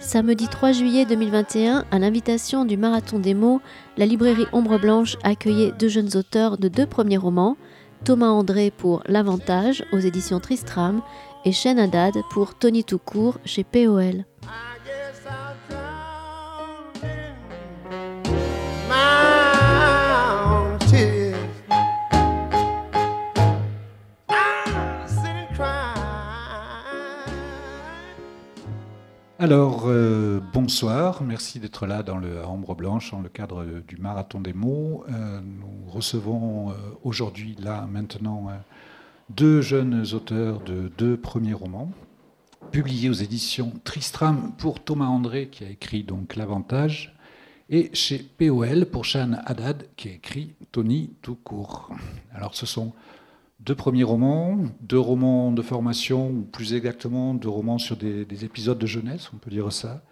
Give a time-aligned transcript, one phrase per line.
[0.00, 3.60] Samedi 3 juillet 2021, à l'invitation du Marathon des mots,
[3.98, 7.58] la librairie Ombre Blanche accueillait deux jeunes auteurs de deux premiers romans,
[8.04, 11.02] Thomas André pour L'Avantage aux éditions Tristram
[11.44, 14.24] et Chen Haddad pour Tony Toucourt chez POL.
[29.40, 34.40] Alors, euh, bonsoir, merci d'être là dans le Ambre Blanche, dans le cadre du Marathon
[34.40, 35.04] des mots.
[35.08, 36.72] Euh, nous recevons euh,
[37.04, 38.48] aujourd'hui, là, maintenant,
[39.30, 41.92] deux jeunes auteurs de deux premiers romans,
[42.70, 47.14] publiés aux éditions Tristram pour Thomas André, qui a écrit donc L'Avantage,
[47.70, 51.90] et chez POL pour Shan Haddad, qui a écrit Tony tout court.
[52.32, 52.92] Alors, ce sont
[53.60, 58.78] deux premiers romans, deux romans de formation, ou plus exactement deux romans sur des, épisodes
[58.78, 60.02] de jeunesse, on peut dire ça.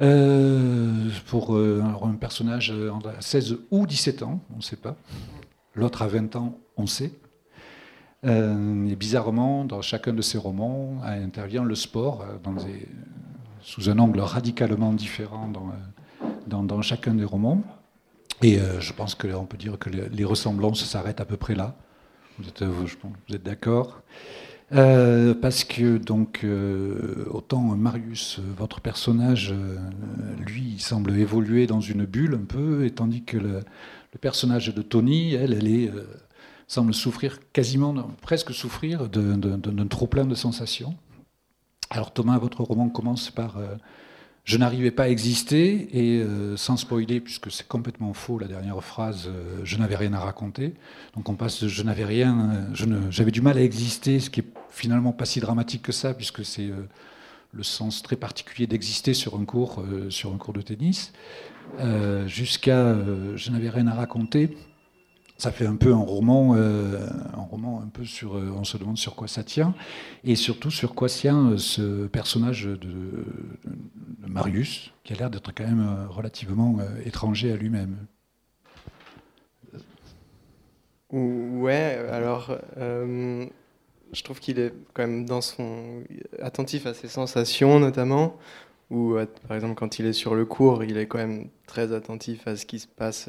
[0.00, 4.96] Euh, pour euh, un personnage à 16 ou 17 ans, on ne sait pas.
[5.74, 7.12] L'autre à 20 ans, on sait.
[8.24, 12.24] Euh, et bizarrement, dans chacun de ces romans, intervient le sport
[13.60, 15.50] sous un angle radicalement différent
[16.46, 17.62] dans, dans, chacun des romans.
[18.42, 21.76] Et je pense qu'on peut dire que les ressemblances s'arrêtent à peu près là.
[22.38, 24.02] Vous êtes, d'accord
[24.72, 29.76] euh, parce que donc euh, autant Marius, votre personnage, euh,
[30.46, 33.60] lui, il semble évoluer dans une bulle un peu, tandis que le,
[34.22, 35.90] personnage de Tony, elle, elle est,
[36.72, 40.96] semble souffrir quasiment, presque souffrir d'un trop plein de sensations.
[41.90, 43.58] Alors Thomas, votre roman commence par
[44.44, 48.82] je n'arrivais pas à exister, et euh, sans spoiler, puisque c'est complètement faux la dernière
[48.82, 50.74] phrase, euh, je n'avais rien à raconter.
[51.14, 54.52] Donc on passe je n'avais rien, euh, j'avais du mal à exister, ce qui est
[54.68, 56.70] finalement pas si dramatique que ça, puisque c'est
[57.52, 61.12] le sens très particulier d'exister sur un cours, sur un cours de tennis,
[62.26, 62.96] jusqu'à
[63.36, 64.56] je n'avais rien à raconter
[65.42, 67.00] ça fait un peu un roman, euh,
[67.36, 69.74] un roman un peu sur, euh, on se demande sur quoi ça tient,
[70.22, 73.24] et surtout sur quoi tient euh, ce personnage de,
[74.24, 77.96] Marius, qui a l'air d'être quand même relativement étranger à lui-même.
[81.10, 86.04] Ouais, alors je trouve qu'il est quand même dans son
[86.40, 88.38] attentif à ses sensations notamment,
[88.90, 89.16] ou
[89.48, 92.56] par exemple quand il est sur le cours, il est quand même très attentif à
[92.56, 93.28] ce qui se passe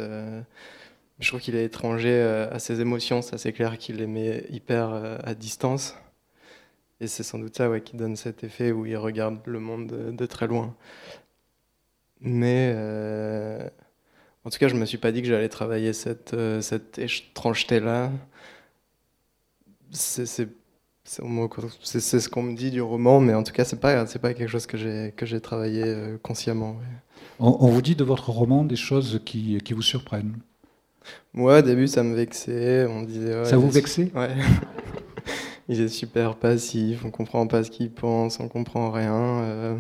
[1.23, 4.45] je trouve qu'il est étranger euh, à ses émotions, ça c'est clair qu'il les met
[4.50, 5.95] hyper euh, à distance.
[7.00, 10.25] Et c'est sans doute ça qui donne cet effet où il regarde le monde de,
[10.25, 10.75] très loin.
[12.22, 13.67] Mais euh,
[14.45, 18.11] en tout cas, je ne me suis pas dit que j'allais travailler cette, cette étrangeté-là.
[19.91, 24.47] C'est ce qu'on me dit du roman, mais en tout cas, ce n'est pas, quelque
[24.47, 26.78] chose que j'ai travaillé consciemment.
[27.40, 30.40] On, vous dit de votre roman des choses qui vous surprennent?
[31.34, 32.86] Moi, au début, ça me vexait.
[32.86, 34.12] On disait, ça vous vexait?
[34.16, 34.30] Ouais.
[35.69, 39.14] il est super passif, on comprend pas ce qu'il pense, on comprend rien.
[39.44, 39.75] Euh.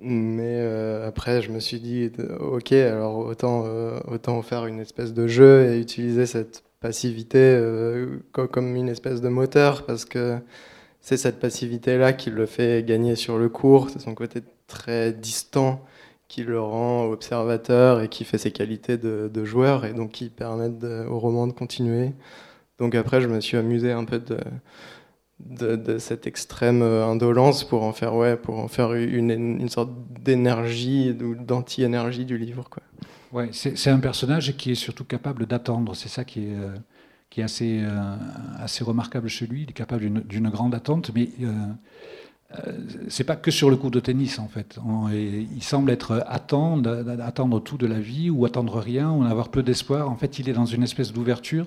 [0.00, 5.12] Mais euh, après, je me suis dit, ok, alors autant, euh, autant faire une espèce
[5.12, 7.60] de jeu et utiliser cette passivité
[8.32, 10.38] comme une espèce de moteur, parce que
[11.00, 15.84] c'est cette passivité-là qui le fait gagner sur le cours, c'est son côté très distant
[16.28, 20.84] qui le rend observateur et qui fait ses qualités de, joueur et donc qui permettent
[20.84, 22.12] au roman de continuer.
[22.78, 24.22] Donc après, je me suis amusé un peu
[25.40, 29.90] de, cette extrême indolence pour en faire, ouais, pour en faire une, sorte
[30.20, 32.68] d'énergie ou d'anti-énergie du livre.
[32.70, 32.82] Quoi.
[33.32, 35.94] Ouais, c'est un personnage qui est surtout capable d'attendre.
[35.94, 36.76] C'est ça qui est, euh,
[37.60, 38.16] euh,
[38.58, 39.62] assez remarquable chez lui.
[39.62, 41.72] Il est capable d'une grande attente, mais euh, euh,
[43.08, 44.78] c'est pas que sur le cours de tennis en fait.
[45.12, 49.62] il semble être attendre, attendre tout de la vie ou attendre rien ou avoir peu
[49.62, 50.10] d'espoir.
[50.10, 51.66] En fait, il est dans une espèce d'ouverture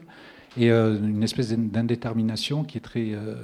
[0.58, 3.36] et euh, une espèce d'indétermination qui est très, euh,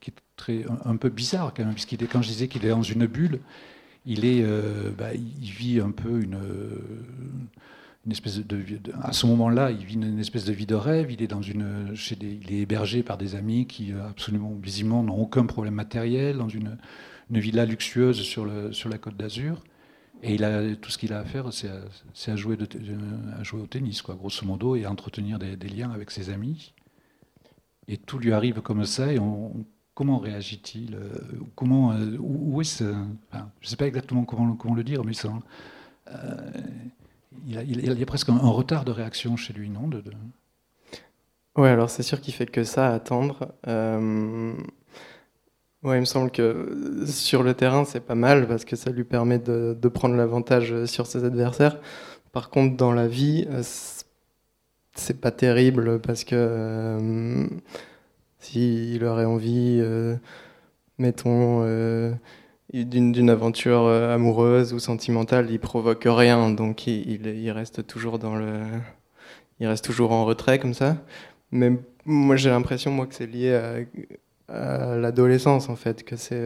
[0.00, 2.70] qui est très un, peu bizarre quand même, puisqu'il est quand je disais qu'il est
[2.70, 3.40] dans une bulle,
[4.04, 4.44] il est,
[4.98, 6.36] bah, il vit un peu une
[8.04, 8.64] une espèce de,
[9.00, 11.12] à ce moment-là, il vit une, espèce de vie de rêve.
[11.12, 14.52] Il est dans une, chez des, il est hébergé par des amis qui euh, absolument,
[14.60, 16.78] visiblement, n'ont aucun problème matériel dans une,
[17.30, 19.62] une villa luxueuse sur, le, sur la Côte d'Azur.
[20.24, 21.68] Et il a, tout ce qu'il a à faire, c'est
[22.30, 22.66] à, jouer de,
[23.38, 26.74] à jouer au tennis, quoi, grosso modo, et à entretenir des, liens avec ses amis.
[27.88, 29.18] Et tout lui arrive comme ça, et
[29.94, 30.96] comment réagit-il
[31.56, 35.32] Comment où, est-ce Je ne sais pas exactement comment, comment le dire, mais ça,
[37.46, 40.02] il, y a presque un, retard de réaction chez lui, non de,
[41.56, 43.52] Ouais, alors c'est sûr qu'il fait que ça attendre.
[45.82, 49.02] Ouais, il me semble que sur le terrain, c'est pas mal parce que ça lui
[49.02, 51.80] permet de, de prendre l'avantage sur ses adversaires.
[52.30, 53.46] Par contre, dans la vie,
[54.94, 57.46] c'est pas terrible parce que euh,
[58.38, 60.16] s'il aurait envie, euh,
[60.98, 62.12] mettons, euh,
[62.72, 68.62] d'une aventure amoureuse ou sentimentale, il provoque rien, donc il, il, reste toujours dans le,
[69.60, 70.96] il reste toujours en retrait comme ça.
[71.50, 71.72] Mais
[72.06, 73.54] moi, j'ai l'impression moi que c'est lié
[74.48, 76.42] à, l'adolescence en fait, que c'est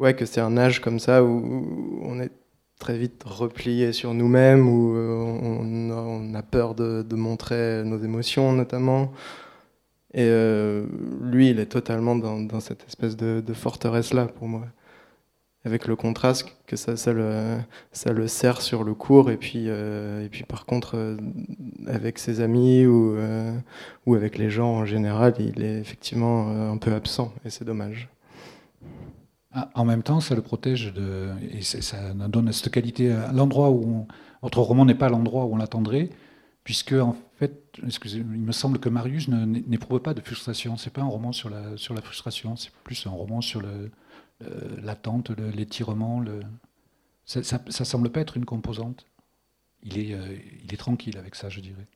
[0.00, 2.32] ouais, que c'est un âge comme ça où on est
[2.80, 9.12] très vite replié sur nous-mêmes, où euh, on, a peur de, montrer nos émotions notamment.
[10.16, 10.86] Euh,
[11.30, 14.66] lui, il est totalement dans, cette espèce de, forteresse-là pour moi.
[15.64, 20.44] Avec le contraste que ça, le, sert sur le cours, et puis, euh, et puis
[20.44, 21.16] par contre,
[21.86, 23.16] avec ses amis ou,
[24.06, 28.08] ou avec les gens en général, il est effectivement un peu absent, et c'est dommage.
[29.52, 31.96] Ah, en même temps, ça le protège de, et ça
[32.28, 34.06] donne cette qualité à l'endroit où
[34.42, 36.10] votre roman n'est pas l'endroit où on l'attendrait,
[36.62, 40.76] puisque en fait, excusez, il me semble que Marius n'éprouve pas de frustration.
[40.76, 43.90] C'est pas un roman sur la sur la frustration, c'est plus un roman sur le,
[44.82, 46.24] l'attente, l'étirement.
[47.24, 49.06] Ça, ça, semble pas être une composante.
[49.82, 51.86] Il est euh, il est tranquille avec ça, je dirais.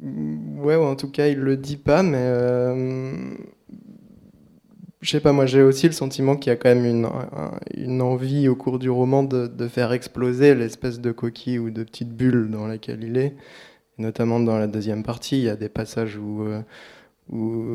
[0.00, 3.34] Ouais, en tout cas, il le dit pas, mais euh,
[5.00, 7.08] je sais pas, moi j'ai aussi le sentiment qu'il y a quand même une,
[7.74, 11.84] une, envie au cours du roman de, de faire exploser l'espèce de coquille ou de
[11.84, 13.36] petite bulle dans laquelle il est.
[13.98, 16.62] notamment dans la deuxième partie, il y a des passages où, euh,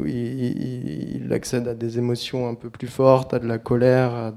[0.08, 4.34] il, accède à des émotions un peu plus fortes, à de la colère,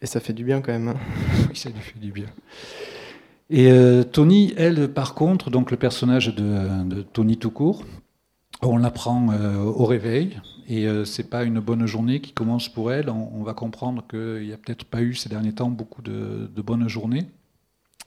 [0.00, 0.88] et ça fait du bien quand même.
[0.88, 0.96] Hein.
[1.48, 2.26] Oui, ça lui fait du bien.
[3.50, 7.84] Et euh, Tony, elle, par contre, donc le personnage de, Tony tout court,
[8.62, 12.92] on l'apprend euh, au réveil, et euh, c'est pas une bonne journée qui commence pour
[12.92, 13.10] elle.
[13.10, 16.88] On, va comprendre qu'il n'y a peut-être pas eu ces derniers temps beaucoup de, bonnes
[16.88, 17.26] journées.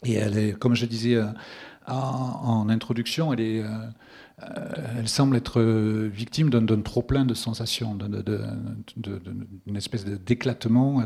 [0.04, 1.18] Et elle est, comme je disais
[1.88, 3.64] en, introduction, elle, est,
[4.98, 7.98] elle semble être victime d'un trop plein de sensations,
[8.96, 11.04] d'une espèce d'éclatement.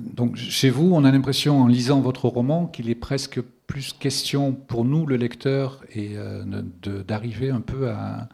[0.00, 4.52] Donc chez vous, on a l'impression, en lisant votre roman, qu'il est presque plus question
[4.52, 6.16] pour nous, le lecteur, et
[7.06, 8.28] d'arriver un peu à,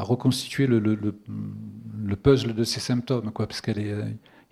[0.00, 3.94] reconstituer le, le, puzzle de ses symptômes, parce qu'elle est,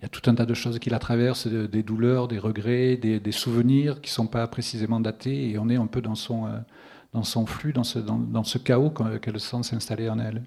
[0.01, 2.97] il y a tout un tas de choses qui la traversent, des douleurs, des regrets,
[2.97, 6.47] des, souvenirs qui ne sont pas précisément datés, et on est un peu dans son,
[6.47, 6.57] euh,
[7.13, 10.41] dans son flux, dans ce, dans, dans ce chaos qu'elle sent s'installer en elle.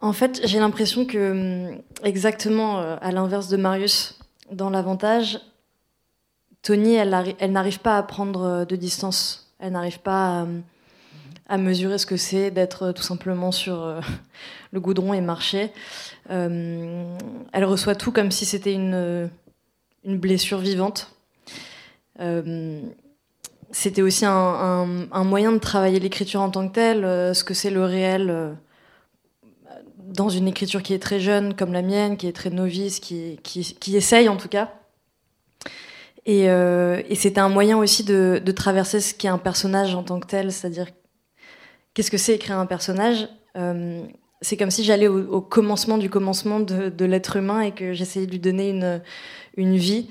[0.00, 4.18] En fait, j'ai l'impression que, hum, exactement euh, à l'inverse de Marius,
[4.52, 5.40] dans l'avantage,
[6.60, 9.54] Tony, elle, elle n'arrive pas à prendre euh, de distance.
[9.58, 10.46] Elle n'arrive pas
[11.48, 14.02] à hum, mesurer ce que c'est d'être tout simplement sur
[14.72, 15.72] le goudron et marcher.
[16.30, 17.16] Euh,
[17.52, 19.30] elle reçoit tout comme si c'était une,
[20.04, 21.14] une blessure vivante.
[22.20, 22.80] Euh,
[23.70, 24.86] c'était aussi un,
[25.24, 28.56] moyen de travailler l'écriture en tant que telle, ce que c'est le réel
[29.98, 33.40] dans une écriture qui est très jeune comme la mienne, qui est très novice, qui,
[33.42, 34.72] qui, essaye en tout cas.
[36.24, 36.46] Et,
[37.16, 40.52] c'était un moyen aussi de, traverser ce qui est un personnage en tant que tel,
[40.52, 40.86] c'est-à-dire
[41.94, 44.04] Qu'est-ce que c'est écrire un personnage euh,
[44.40, 48.30] C'est comme si j'allais au, commencement du commencement de, l'être humain et que j'essayais de
[48.30, 49.00] lui donner une,
[49.56, 50.08] une vie.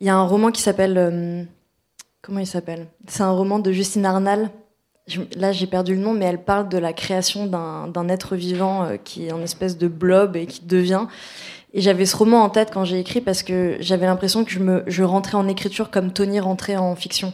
[0.00, 0.98] Il y a un roman qui s'appelle...
[0.98, 1.42] Euh,
[2.22, 2.88] comment il s'appelle?
[3.08, 4.50] C'est un roman de Justine Arnal.
[5.36, 8.96] là, j'ai perdu le nom, mais elle parle de la création d'un être vivant euh,
[8.96, 11.06] qui est en espèce de blob et qui devient.
[11.72, 14.60] Et j'avais ce roman en tête quand j'ai écrit parce que j'avais l'impression que je,
[14.60, 17.32] me, je rentrais en écriture comme Tony rentrait en fiction.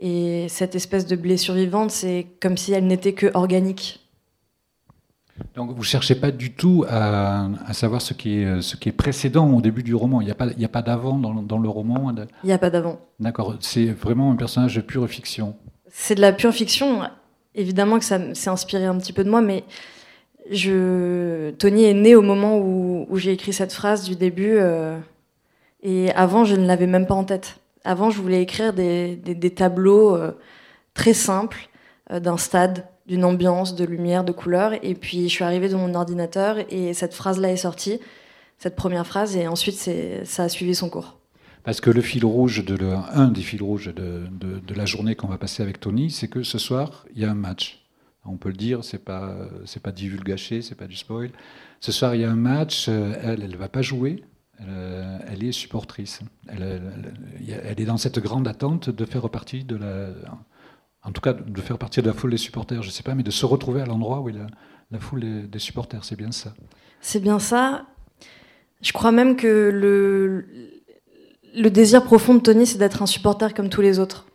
[0.00, 4.05] Et cette espèce de blessure vivante, c'est comme si elle n'était que organique.
[5.54, 8.92] Donc vous ne cherchez pas du tout à, savoir ce qui, est, ce qui est
[8.92, 10.20] précédent au début du roman.
[10.20, 12.98] Il n'y a pas, pas d'avant dans, dans, le roman Il n'y a pas d'avant.
[13.20, 13.56] D'accord.
[13.60, 15.56] C'est vraiment un personnage de pure fiction.
[15.88, 17.02] C'est de la pure fiction.
[17.54, 19.64] Évidemment que ça s'est inspiré un petit peu de moi, mais
[20.50, 21.50] je...
[21.52, 24.56] Tony est né au moment où, où j'ai écrit cette phrase du début.
[24.56, 24.98] Euh,
[25.82, 27.58] et avant, je ne l'avais même pas en tête.
[27.84, 30.32] Avant, je voulais écrire des, tableaux euh,
[30.94, 31.68] très simples
[32.10, 34.72] euh, d'un stade, d'une ambiance, de lumière, de couleurs.
[34.84, 38.00] Et puis, je suis arrivée dans mon ordinateur et cette phrase-là est sortie,
[38.58, 39.76] cette première phrase, et ensuite,
[40.24, 41.18] ça a suivi son cours.
[41.62, 42.78] Parce que le fil rouge, de
[43.12, 46.58] un des fils rouges de, la journée qu'on va passer avec Tony, c'est que ce
[46.58, 47.84] soir, il y a un match.
[48.24, 49.34] on peut le dire, c'est pas
[49.64, 51.30] c'est pas divulgaché, c'est pas du spoil.
[51.80, 52.88] Ce soir, il y a un match.
[52.88, 54.22] Elle, elle va pas jouer.
[54.60, 56.20] Elle, est supportrice.
[56.48, 56.80] Elle,
[57.48, 60.10] elle, est dans cette grande attente de faire partie de la,
[61.06, 62.82] en tout cas de faire partie de la foule des supporters.
[62.82, 64.46] Je sais pas, mais de se retrouver à l'endroit où il a
[64.90, 66.04] la foule des supporters.
[66.04, 66.52] C'est bien ça.
[67.00, 67.86] C'est bien ça.
[68.82, 73.80] Je crois même que le, désir profond de Tony, c'est d'être un supporter comme tous
[73.80, 74.26] les autres.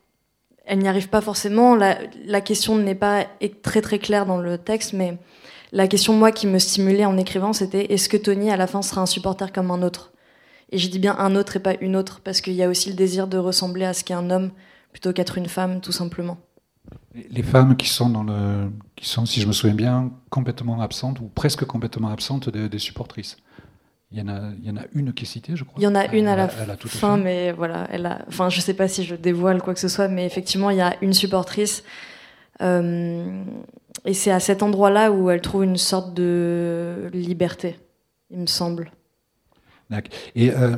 [0.65, 1.75] Elle n'y arrive pas forcément.
[1.75, 3.25] La, la question n'est pas
[3.61, 5.17] très très claire dans le texte, mais
[5.73, 8.81] la question, moi, qui me stimulait en écrivant, c'était est-ce que Tony, à la fin,
[8.81, 10.11] sera un supporter comme un autre?
[10.71, 12.89] Et je dis bien un autre et pas une autre, parce qu'il y a aussi
[12.89, 14.51] le désir de ressembler à ce qu'est un homme
[14.91, 16.37] plutôt qu'être une femme, tout simplement.
[17.29, 21.19] Les femmes qui sont, dans le, qui sont, si je me souviens bien, complètement absentes,
[21.19, 23.37] ou presque complètement absentes des, supportrices.
[24.11, 25.75] Il y, en a, il y en a une qui est citée, je crois.
[25.79, 28.73] Il y en a une à la fin, mais voilà, elle a, enfin, je sais
[28.73, 31.83] pas si je dévoile quoi que ce soit, mais effectivement, il y a une supportrice.
[32.61, 33.43] Euh,
[34.05, 37.79] et c'est à cet endroit-là où elle trouve une sorte de liberté,
[38.29, 38.91] il me semble.
[40.35, 40.77] Et euh,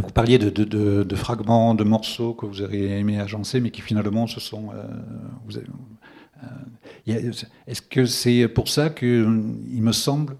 [0.00, 4.40] vous parliez de, fragments, de morceaux que vous auriez aimé agencer, mais qui finalement se
[4.40, 4.70] sont.
[4.72, 4.84] Euh,
[7.08, 7.32] euh,
[7.66, 10.36] est-ce que c'est pour ça qu'il me semble,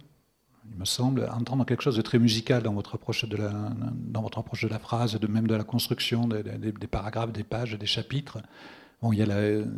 [0.70, 3.52] il me semble entendre quelque chose de très musical dans votre approche de la,
[3.94, 7.78] dans votre approche de la phrase, de même de la construction des, paragraphes, des pages,
[7.78, 8.38] des chapitres.
[9.02, 9.25] Bon, il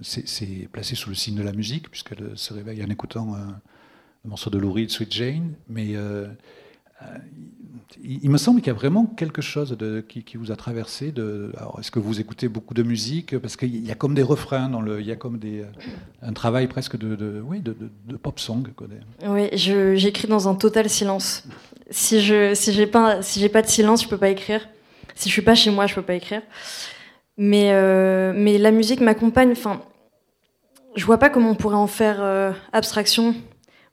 [0.02, 3.60] c'est, placé sous le signe de la musique, puisqu'elle se réveille en écoutant un,
[4.26, 5.54] le morceau de Lou Reed, Sweet Jane.
[5.68, 6.26] Mais euh,
[7.02, 7.18] euh,
[8.02, 9.76] il, me semble qu'il y a vraiment quelque chose
[10.08, 11.12] qui, vous a traversé.
[11.56, 13.38] Alors, est-ce que vous écoutez beaucoup de musique?
[13.38, 15.64] Parce qu'il y a comme des refrains, dans le, il y a comme des,
[16.22, 17.74] un travail presque de, oui, de,
[18.16, 18.64] pop song.
[19.26, 21.44] Oui, j'écris dans un total silence.
[21.90, 24.68] Si je si j'ai pas si j'ai pas de silence, je peux pas écrire.
[25.14, 26.42] Si je suis pas chez moi, je peux pas écrire.
[27.38, 29.52] Mais, euh, mais la musique m'accompagne.
[29.52, 29.80] Enfin,
[30.94, 33.34] je vois pas comment on pourrait en faire euh, abstraction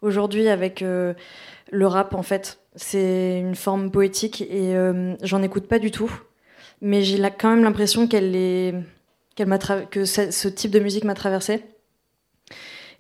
[0.03, 1.13] aujourd'hui avec euh,
[1.71, 2.13] le rap.
[2.13, 4.75] En fait, c'est une forme poétique et
[5.21, 6.11] j'en écoute pas du tout.
[6.81, 8.75] Mais j'ai quand même l'impression qu'elle est,
[9.35, 11.63] qu'elle m'a que ce type de musique m'a traversée.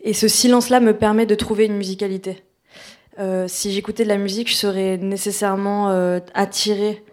[0.01, 2.43] Et ce silence-là me permet de trouver une musicalité.
[3.47, 5.89] si j'écoutais de la musique, je serais nécessairement
[6.33, 7.03] attirée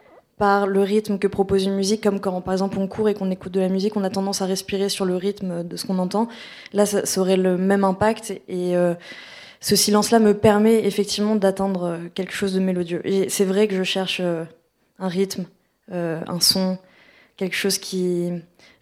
[0.41, 3.31] par le rythme que propose une musique, comme quand par exemple on court et qu'on
[3.31, 5.99] écoute de la musique, on a tendance à respirer sur le rythme de ce qu'on
[5.99, 6.29] entend.
[6.73, 8.95] Là, ça, aurait le même impact et euh,
[9.61, 13.03] ce silence-là me permet effectivement d'atteindre euh, quelque chose de mélodieux.
[13.05, 14.45] Et c'est vrai que je cherche euh,
[14.99, 15.45] un rythme,
[15.93, 16.79] un son,
[17.37, 18.31] quelque chose qui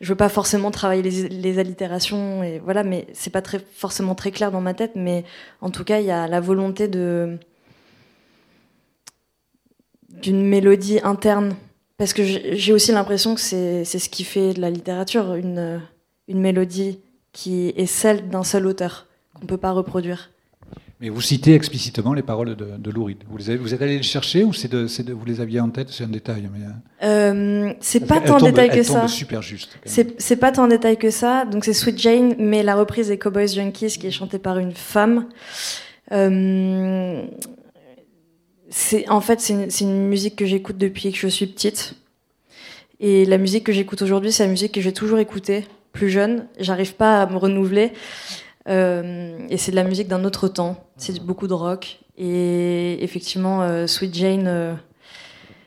[0.01, 3.43] je veux pas forcément travailler les, allitérations et voilà, mais c'est pas
[3.73, 5.25] forcément très clair dans ma tête, mais
[5.61, 7.39] en tout cas il y a la volonté d'une
[10.23, 11.57] mélodie interne.
[11.97, 15.81] Parce que j'ai aussi l'impression que c'est ce qui fait de la littérature, une
[16.29, 17.01] mélodie
[17.33, 20.31] qui est celle d'un seul auteur, qu'on ne peut pas reproduire.
[21.01, 23.19] Mais vous citez explicitement les paroles de, de Lou Reed.
[23.29, 25.91] Vous, les avez, vous êtes allé les chercher ou c'est vous les aviez en tête?
[25.91, 26.49] C'est un détail.
[26.53, 26.67] Mais...
[27.07, 29.07] Euh, c'est pas tant en détail que ça.
[29.07, 29.79] super juste.
[29.85, 31.45] C'est pas tant en détail que ça.
[31.45, 34.73] Donc c'est Sweet Jane, mais la reprise des Cowboys Junkies qui est chantée par une
[34.73, 35.27] femme.
[36.11, 37.23] Euh,
[39.09, 41.95] en fait c'est une, musique que j'écoute depuis que je suis petite.
[42.99, 46.47] Et la musique que j'écoute aujourd'hui, c'est la musique que j'ai toujours écoutée plus jeune.
[46.59, 47.93] J'arrive pas à me renouveler.
[48.69, 50.85] Euh, et c'est de la musique d'un autre temps.
[50.97, 52.01] C'est beaucoup de rock.
[52.17, 54.75] Et effectivement, euh, Sweet Jane, euh,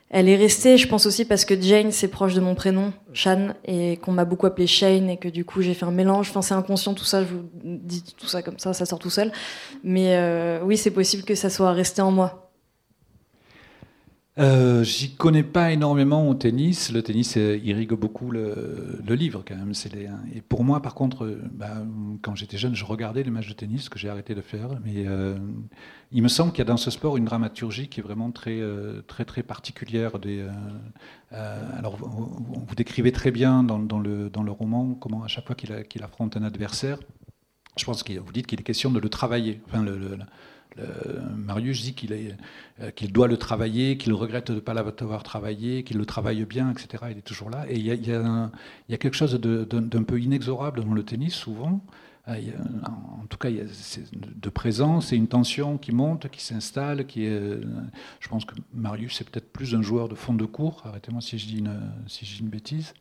[0.09, 3.53] elle est restée, je pense aussi parce que Jane, c'est proche de mon prénom, Shan,
[3.63, 6.29] et qu'on m'a beaucoup appelé Shane, et que du coup, j'ai fait un mélange.
[6.29, 9.09] Enfin, c'est inconscient tout ça, je vous dis tout ça comme ça, ça sort tout
[9.09, 9.31] seul.
[9.85, 12.40] Mais oui, c'est possible que ça soit resté en moi.
[14.39, 16.91] Euh, J'y connais pas énormément au tennis.
[16.91, 19.73] Le tennis euh, irrigue beaucoup le, livre quand même.
[19.93, 21.83] Les, et pour moi, par contre, bah,
[22.21, 24.69] quand j'étais jeune, je regardais les matchs de tennis, ce que j'ai arrêté de faire.
[24.85, 25.37] Mais euh,
[26.11, 28.59] il me semble qu'il y a dans ce sport une dramaturgie qui est vraiment très,
[28.59, 30.13] euh, très, très particulière.
[31.31, 36.03] Alors, vous, décrivez très bien dans, le, dans le roman comment à chaque fois qu'il
[36.03, 36.99] affronte un adversaire,
[37.77, 39.61] je pense que vous dites qu'il est question de le travailler.
[41.35, 45.83] Marius dit qu'il euh, qu'il doit le travailler, qu'il regrette de ne pas l'avoir travaillé,
[45.83, 47.03] qu'il le travaille bien, etc.
[47.11, 47.65] Il est toujours là.
[47.69, 51.83] Et il y a, quelque chose d'un peu inexorable dans le tennis, souvent.
[52.27, 52.35] Euh,
[52.85, 53.65] en tout cas, il y a
[54.13, 57.59] de présence c'est une tension qui monte, qui s'installe, qui est.
[58.19, 60.83] Je pense que Marius c'est peut-être plus un joueur de fond de cours.
[60.85, 62.93] Arrêtez-moi si si je dis une bêtise.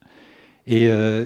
[0.71, 1.25] Et il euh,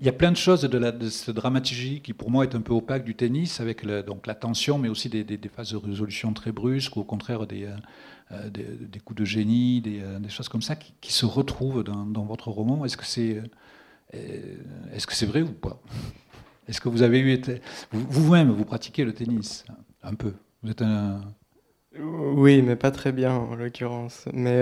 [0.00, 2.72] y, a plein de choses de, la, cette dramaturgie qui, pour moi, est un peu
[2.72, 6.96] opaque du tennis, avec donc la tension, mais aussi des, phases de résolution très brusques,
[6.96, 7.76] ou au contraire des, euh,
[8.32, 10.00] euh, des, coups de génie, des,
[10.30, 12.86] choses comme ça, qui, se retrouvent dans, votre roman.
[12.86, 13.42] Est-ce que c'est
[14.14, 15.78] est -ce c'est vrai ou pas?
[16.66, 17.60] Est-ce que vous avez eu été
[17.92, 19.66] vous-même vous, pratiquez le tennis
[20.02, 20.32] un peu?
[20.62, 20.82] Vous êtes
[21.98, 24.24] oui, mais pas très bien en l'occurrence.
[24.32, 24.58] Mais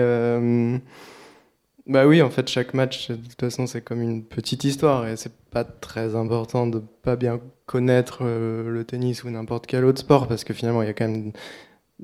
[1.87, 5.17] bah oui, en fait, chaque match, de toute façon, c'est comme une petite histoire et
[5.17, 9.99] c'est pas très important de pas bien connaître euh, le tennis ou n'importe quel autre
[9.99, 11.31] sport parce que finalement, il y a quand même.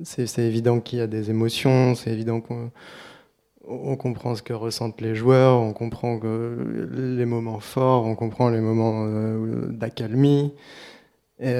[0.04, 2.70] C'est évident qu'il y a des émotions, c'est évident qu'on
[3.66, 8.50] on comprend ce que ressentent les joueurs, on comprend que les moments forts, on comprend
[8.50, 10.54] les moments euh, d'accalmie.
[11.40, 11.54] Et,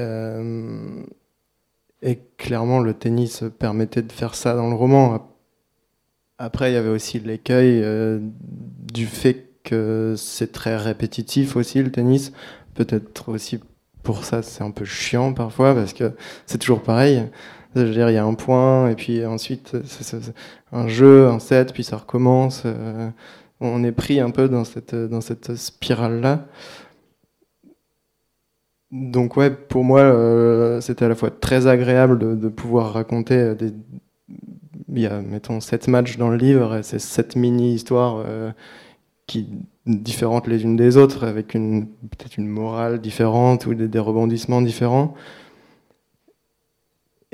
[2.03, 5.32] et clairement, le tennis permettait de faire ça dans le roman.
[6.45, 8.19] Après, il y avait aussi l'écueil euh,
[8.93, 12.33] du fait que c'est très répétitif aussi le tennis.
[12.75, 13.61] Peut-être aussi
[14.03, 16.11] pour ça, c'est un peu chiant parfois parce que
[16.47, 17.29] c'est toujours pareil.
[17.77, 20.17] Je veux dire, il y a un point et puis ensuite c'est
[20.73, 22.65] un jeu, un set, puis ça recommence.
[22.67, 23.09] Euh,
[23.61, 26.49] on est pris un peu dans cette, dans cette spirale-là.
[28.91, 33.73] Donc ouais, pour moi, euh, c'était à la fois très agréable de, pouvoir raconter des...
[34.89, 38.53] Il y a, mettons, sept matchs dans le livre, et c'est sept mini-histoires euh,
[39.87, 45.15] différentes les unes des autres, avec peut-être une morale différente ou des, rebondissements différents.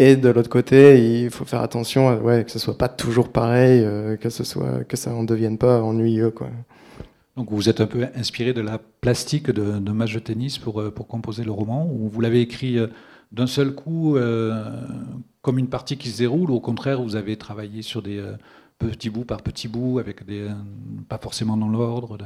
[0.01, 3.85] Et de l'autre côté, il faut faire attention, ouais, que ce soit pas toujours pareil,
[4.21, 6.49] que ce soit que ça en devienne pas ennuyeux, quoi.
[7.39, 10.81] Donc vous êtes un peu inspiré de la plastique de, de match de tennis pour,
[10.81, 12.89] euh, pour composer le roman, ou vous l'avez écrit euh,
[13.33, 14.65] d'un seul coup euh,
[15.43, 18.23] comme une partie qui se déroule, ou au contraire vous avez travaillé sur des
[18.79, 20.49] petits bouts par petits bouts, avec des,
[21.09, 22.19] pas forcément dans l'ordre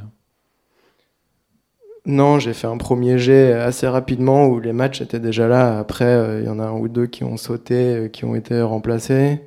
[2.04, 5.78] Non, j'ai fait un premier jet assez rapidement où les matchs étaient déjà là.
[5.78, 9.40] Après, il y en a un ou deux qui ont sauté, qui ont été remplacés.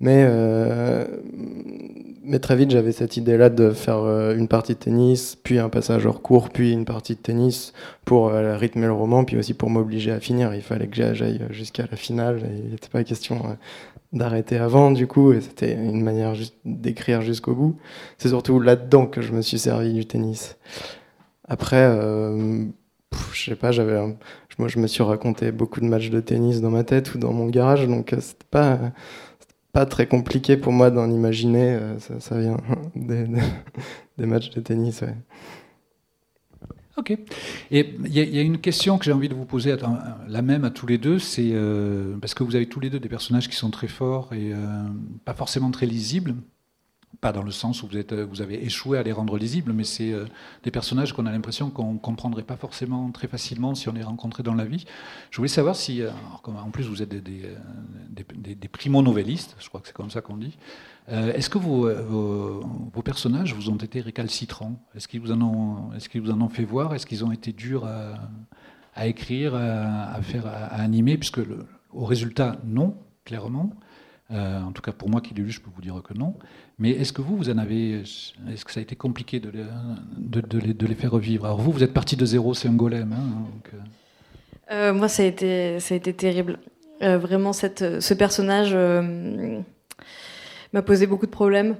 [0.00, 0.24] Mais
[2.26, 5.68] mais très vite, j'avais cette idée-là de faire euh, une partie de tennis, puis un
[5.68, 7.74] passage hors cours, puis une partie de tennis
[8.06, 10.54] pour euh, rythmer le roman, puis aussi pour m'obliger à finir.
[10.54, 12.42] Il fallait que j'aille jusqu'à la finale.
[12.64, 13.54] Il n'était pas question euh,
[14.14, 16.32] d'arrêter avant, du coup, c'était une manière
[16.64, 17.76] d'écrire jusqu'au bout.
[18.16, 20.56] C'est surtout là-dedans que je me suis servi du tennis.
[21.46, 22.64] Après, euh,
[23.34, 23.82] je sais pas, je
[24.78, 27.86] me suis raconté beaucoup de matchs de tennis dans ma tête ou dans mon garage,
[27.86, 28.78] donc c'était pas
[29.74, 31.74] pas très compliqué pour moi d'en imaginer.
[31.74, 32.56] Euh, ça, vient
[32.94, 35.02] des, matchs de tennis.
[35.02, 35.16] Ouais.
[36.96, 37.18] Ok.
[37.72, 39.74] Et il y, a une question que j'ai envie de vous poser,
[40.28, 43.00] la même à tous les deux, c'est euh, parce que vous avez tous les deux
[43.00, 44.56] des personnages qui sont très forts et euh,
[45.24, 46.36] pas forcément très lisibles
[47.20, 49.84] pas dans le sens où vous, êtes, vous avez échoué à les rendre lisibles, mais
[49.84, 50.26] c'est euh,
[50.62, 54.02] des personnages qu'on a l'impression qu'on ne comprendrait pas forcément très facilement si on les
[54.02, 54.84] rencontrait dans la vie.
[55.30, 56.10] Je voulais savoir si, euh,
[56.44, 57.42] en plus vous êtes des,
[58.10, 60.56] des, primo-novellistes, je crois que c'est comme ça qu'on dit,
[61.10, 64.80] euh, est-ce que vos, personnages vous ont été récalcitrants?
[64.94, 66.94] Est-ce qu'ils vous, en ont, est qu'ils vous en ont fait voir?
[66.94, 67.86] Est-ce qu'ils ont été durs
[68.94, 71.18] à, écrire, à, faire, à, animer?
[71.18, 71.40] Puisque
[71.92, 73.70] au résultat, non, clairement.
[74.30, 76.34] En tout cas, pour moi qui l'ai lu, je peux vous dire que non.
[76.78, 78.00] Mais est-ce que vous, vous en avez.
[78.00, 81.44] Est-ce que ça a été compliqué de les, faire revivre?
[81.44, 83.12] Alors vous, vous êtes parti de zéro, c'est un golem.
[83.12, 83.78] Hein, euh.
[84.72, 86.58] Euh, moi, ça a été, ça a été terrible.
[87.02, 88.74] Euh, vraiment, ce personnage
[90.72, 91.76] m'a posé beaucoup de problèmes.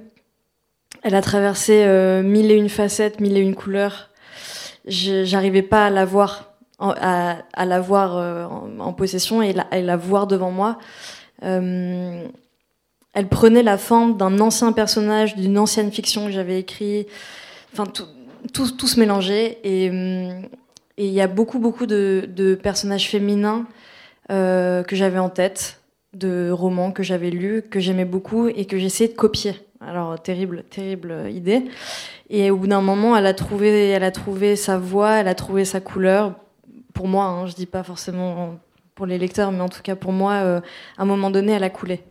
[1.03, 1.85] Elle a traversé
[2.23, 4.11] mille et une facettes, mille et une couleurs.
[4.85, 10.51] J'arrivais pas à la voir, à, la voir en, possession et à la voir devant
[10.51, 10.77] moi.
[11.41, 17.07] Elle prenait la forme d'un ancien personnage, d'une ancienne fiction que j'avais écrit.
[17.73, 18.07] Enfin, tout,
[18.53, 19.59] tout, se mélangeait.
[19.63, 19.89] Et
[20.97, 23.65] il y a beaucoup, beaucoup de, personnages féminins
[24.31, 25.81] euh, que j'avais en tête,
[26.13, 29.55] de romans que j'avais lus, que j'aimais beaucoup et que j'essayais de copier.
[29.81, 31.63] Alors, terrible, terrible idée.
[32.29, 35.35] Et au bout d'un moment, elle a, trouvé, elle a trouvé sa voix, elle a
[35.35, 36.33] trouvé sa couleur.
[36.93, 38.57] Pour moi, hein, je dis pas forcément
[38.95, 40.61] pour les lecteurs, mais en tout cas pour moi, euh,
[40.97, 42.01] à un moment donné, elle a coulé.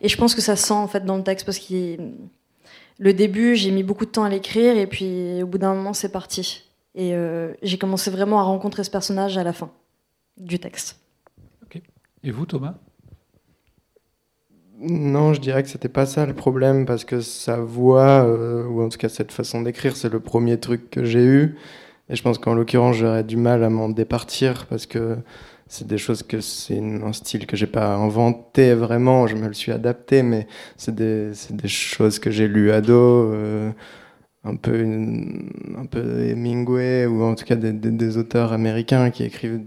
[0.00, 1.96] Et je pense que ça sent en fait dans le texte parce que
[2.98, 5.92] le début, j'ai mis beaucoup de temps à l'écrire et puis au bout d'un moment,
[5.92, 6.64] c'est parti.
[6.94, 9.70] Et euh, j'ai commencé vraiment à rencontrer ce personnage à la fin
[10.36, 10.98] du texte.
[12.24, 12.74] Et vous, Thomas?
[14.78, 18.82] Non, je dirais que c'était pas ça le problème parce que sa voix, euh, ou
[18.82, 21.56] en tout cas cette façon d'écrire, c'est le premier truc que j'ai eu.
[22.08, 25.18] Et je pense qu'en l'occurrence, j'aurais du mal à m'en départir parce que
[25.72, 29.54] c'est des choses que c'est un style que j'ai pas inventé vraiment, je me le
[29.54, 32.92] suis adapté, mais c'est des, des, choses que j'ai lues ado,
[33.32, 33.72] euh,
[34.44, 34.84] un peu
[35.78, 39.62] un peu Hemingway ou en tout cas des, des, auteurs américains qui écrivent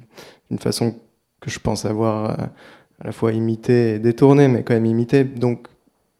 [0.51, 0.95] d'une façon
[1.41, 2.49] que je pense avoir à,
[3.03, 5.23] la fois imité et détourné, mais quand même imité.
[5.23, 5.67] Donc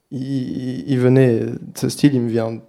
[0.09, 1.43] il, venait,
[1.75, 2.59] ce style, il me vient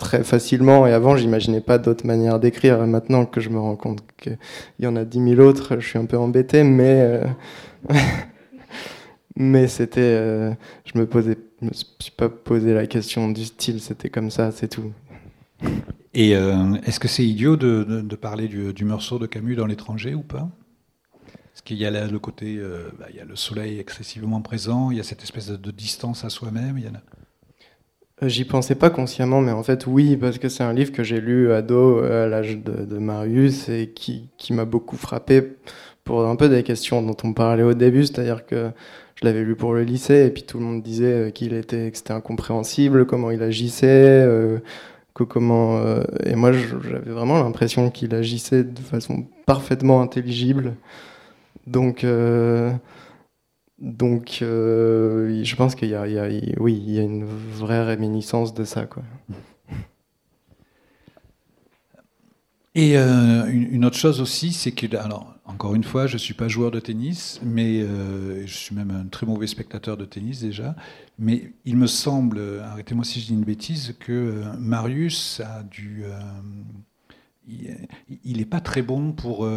[0.00, 0.86] très facilement.
[0.88, 2.84] Et avant, j'imaginais pas d'autres manières d'écrire.
[2.88, 4.38] Maintenant que je me rends compte qu'il
[4.80, 7.20] y en a dix mille autres, je suis un peu embêté, mais
[9.36, 13.80] mais c'était, je me posais, je me suis pas posé la question du style.
[13.80, 14.92] C'était comme ça, c'est tout.
[16.14, 20.48] Et est-ce que c'est idiot de, parler du, morceau de Camus dans l'étranger ou pas?
[21.52, 22.58] Parce qu'il y a le côté,
[22.98, 25.70] bah, il y a le soleil excessivement présent, il y a cette espèce de, de
[25.70, 26.78] distance à soi-même.
[26.78, 27.02] Il y en a...
[28.22, 31.02] Euh, j'y pensais pas consciemment, mais en fait oui, parce que c'est un livre que
[31.02, 35.54] j'ai lu ado euh, à l'âge de, Marius et qui, qui m'a beaucoup frappé
[36.04, 38.70] pour un peu des questions dont on parlait au début, c'est-à-dire que
[39.16, 41.90] je l'avais lu pour le lycée et puis tout le monde disait euh, qu'il était,
[41.90, 44.26] que c'était incompréhensible, comment il agissait,
[45.14, 45.82] que comment
[46.24, 50.74] et moi j'avais vraiment l'impression qu'il agissait de façon parfaitement intelligible.
[51.66, 52.04] Donc
[53.80, 55.96] donc, euh, je pense qu'il y, y
[56.98, 58.86] a une vraie réminiscence de ça.
[62.74, 66.34] Et euh, une autre chose aussi, c'est que, alors, encore une fois, je ne suis
[66.34, 70.40] pas joueur de tennis, mais euh, je suis même un très mauvais spectateur de tennis
[70.40, 70.76] déjà.
[71.18, 76.04] Mais il me semble, arrêtez-moi si je dis une bêtise, que Marius a dû.
[77.48, 79.48] il n'est pas très bon pour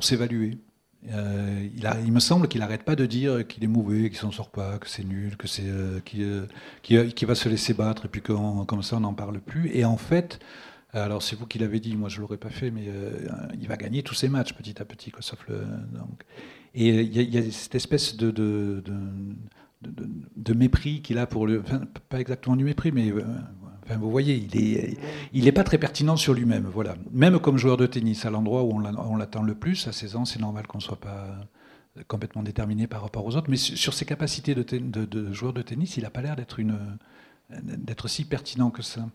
[0.00, 0.58] s'évaluer.
[1.12, 1.68] Euh,
[2.04, 4.78] il, me semble qu'il n'arrête pas de dire qu'il est mauvais, qu'il s'en sort pas,
[4.78, 6.46] que c'est nul, que c'est euh, euh,
[6.82, 9.70] qu'il va se laisser battre et puis comme ça on n'en parle plus.
[9.74, 10.40] Et en fait,
[10.92, 12.88] alors c'est vous qui l'avez dit, moi je l'aurais pas fait, mais
[13.60, 15.62] il va gagner tous ses matchs petit à petit, quoi, sauf le.
[16.74, 18.30] Et il y, a cette espèce de,
[19.80, 23.12] de mépris qu'il a pour le, enfin, pas exactement du mépris, mais
[23.96, 24.34] vous voyez,
[25.32, 26.68] il n'est est pas très pertinent sur lui-même.
[26.72, 26.96] Voilà.
[27.12, 30.24] Même comme joueur de tennis, à l'endroit où on l'attend le plus, à 16 ans,
[30.24, 31.26] c'est normal qu'on ne soit pas
[32.06, 33.50] complètement déterminé par rapport aux autres.
[33.50, 36.60] Mais sur ses capacités de, joueur de tennis, il n'a pas l'air d'être
[37.50, 39.08] d'être si pertinent que ça.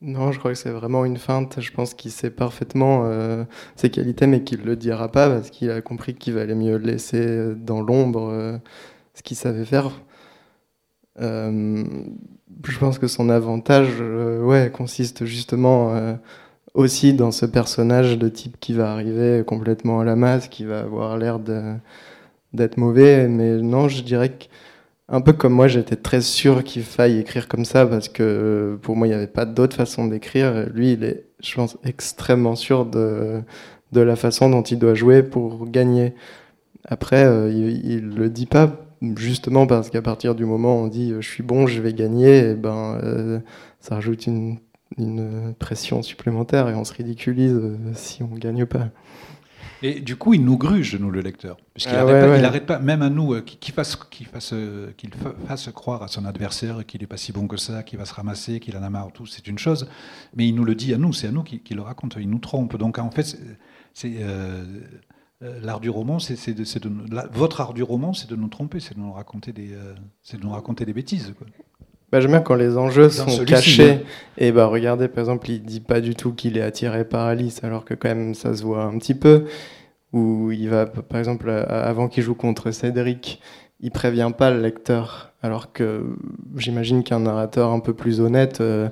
[0.00, 1.60] Non, je crois que c'est vraiment une feinte.
[1.60, 5.50] Je pense qu'il sait parfaitement euh, ses qualités, mais qu'il ne le dira pas parce
[5.50, 8.58] qu'il a compris qu'il valait mieux laisser dans l'ombre euh,
[9.14, 9.90] ce qu'il savait faire.
[11.20, 11.84] Euh,
[12.66, 16.14] je pense que son avantage euh, ouais, consiste justement euh,
[16.74, 20.80] aussi dans ce personnage de type qui va arriver complètement à la masse, qui va
[20.80, 21.38] avoir l'air
[22.52, 23.28] d'être mauvais.
[23.28, 24.44] Mais non, je dirais que
[25.10, 28.76] un peu comme moi, j'étais très sûr qu'il faille écrire comme ça parce que euh,
[28.76, 30.68] pour moi, il n'y avait pas d'autre façon d'écrire.
[30.74, 33.42] Lui, il est, je pense, extrêmement sûr de,
[33.92, 36.14] de la façon dont il doit jouer pour gagner.
[36.84, 41.12] Après, il, ne le dit pas justement parce qu'à partir du moment où on dit
[41.12, 43.40] euh, je suis bon, je vais gagner, et eh ben, euh,
[43.80, 44.58] ça rajoute une,
[45.58, 48.88] pression supplémentaire et on se ridiculise euh, si on ne gagne pas.
[49.80, 51.56] Et du coup, il nous gruge, nous, le lecteur.
[51.72, 53.96] Puisqu'il n'arrête pas, même à nous, qu'il fasse,
[54.32, 54.54] fasse,
[54.96, 55.10] qu'il
[55.46, 58.14] fasse croire à son adversaire qu'il n'est pas si bon que ça, qu'il va se
[58.14, 59.88] ramasser, qu'il en a marre, tout, c'est une chose.
[60.34, 62.16] Mais il nous le dit à nous, c'est à nous qu'il le raconte.
[62.18, 62.76] Il nous trompe.
[62.76, 63.38] Donc, en fait,
[63.94, 64.14] c'est.
[65.42, 66.36] Euh, l'art du roman, c'est
[67.32, 69.94] votre art du roman, c'est de nous tromper, c'est de nous raconter des, euh,
[70.32, 71.32] de nous raconter des bêtises.
[71.38, 71.46] Quoi.
[72.10, 74.00] Bah, J'aime bien quand les enjeux sont cachés.
[74.36, 77.62] Et bah, regardez, par exemple, il dit pas du tout qu'il est attiré par Alice,
[77.62, 79.44] alors que quand même ça se voit un petit peu.
[80.12, 83.40] Ou il va, par exemple, avant qu'il joue contre Cédric,
[83.80, 86.16] il prévient pas le lecteur, alors que
[86.56, 88.88] j'imagine qu'un narrateur un peu plus honnête euh,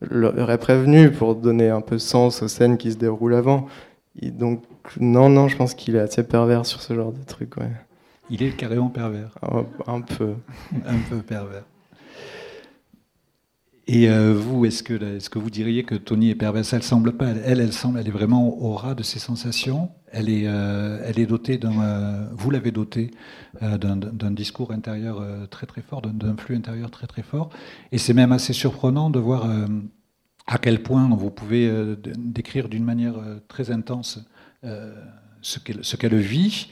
[0.00, 3.66] l'aurait prévenu pour donner un peu sens aux scènes qui se déroulent avant.
[4.20, 4.62] Et donc
[5.00, 7.56] non, non, je pense qu'il est assez pervers sur ce genre de truc.
[7.56, 7.70] Ouais.
[8.30, 9.30] Il est carrément pervers.
[9.50, 10.34] Oh, un peu.
[10.86, 11.64] un peu pervers.
[13.88, 16.72] Et euh, vous, est-ce que, est que vous diriez que Tony est perverse?
[16.72, 17.26] Elle semble pas.
[17.44, 19.90] Elle, elle semble, elle est vraiment au ras de ses sensations.
[20.12, 21.80] Elle est, euh, elle est dotée d'un.
[21.80, 23.10] Euh, vous l'avez dotée
[23.60, 27.50] d'un discours intérieur très très fort, d'un flux intérieur très très fort.
[27.90, 29.46] Et c'est même assez surprenant de voir
[30.46, 31.70] à quel point vous pouvez
[32.16, 33.16] décrire d'une manière
[33.48, 34.20] très intense
[34.62, 36.68] ce qu'elle vit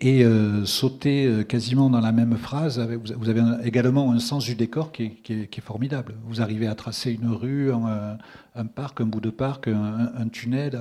[0.00, 2.78] et euh, sauter euh, quasiment dans la même phrase.
[2.78, 6.14] vous avez également un sens du décor qui est, formidable.
[6.24, 10.80] Vous arrivez à tracer une rue, un, parc, un bout de parc, un, tunnel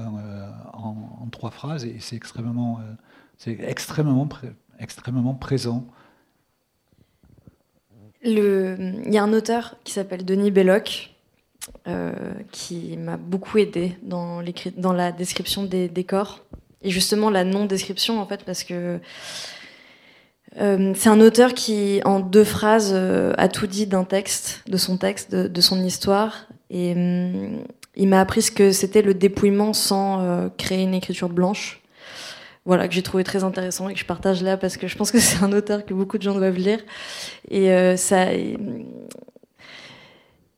[0.73, 2.79] en, trois phrases et c'est extrêmement,
[3.45, 5.85] extrêmement, présent.
[8.23, 11.13] Il y a un auteur qui s'appelle Denis Belloc.
[12.51, 14.43] Qui m'a beaucoup aidé dans,
[14.77, 16.45] dans la description des décors
[16.81, 18.99] et justement la non-description en fait parce que
[20.57, 24.77] euh, c'est un auteur qui en deux phrases euh, a tout dit d'un texte, de
[24.77, 26.95] son texte, de, son histoire et
[27.95, 31.81] il m'a appris ce que c'était le dépouillement sans euh, créer une écriture blanche.
[32.65, 35.11] Voilà, que j'ai trouvé très intéressant et que je partage là parce que je pense
[35.11, 36.79] que c'est un auteur que beaucoup de gens doivent lire.
[37.49, 38.27] Et ça,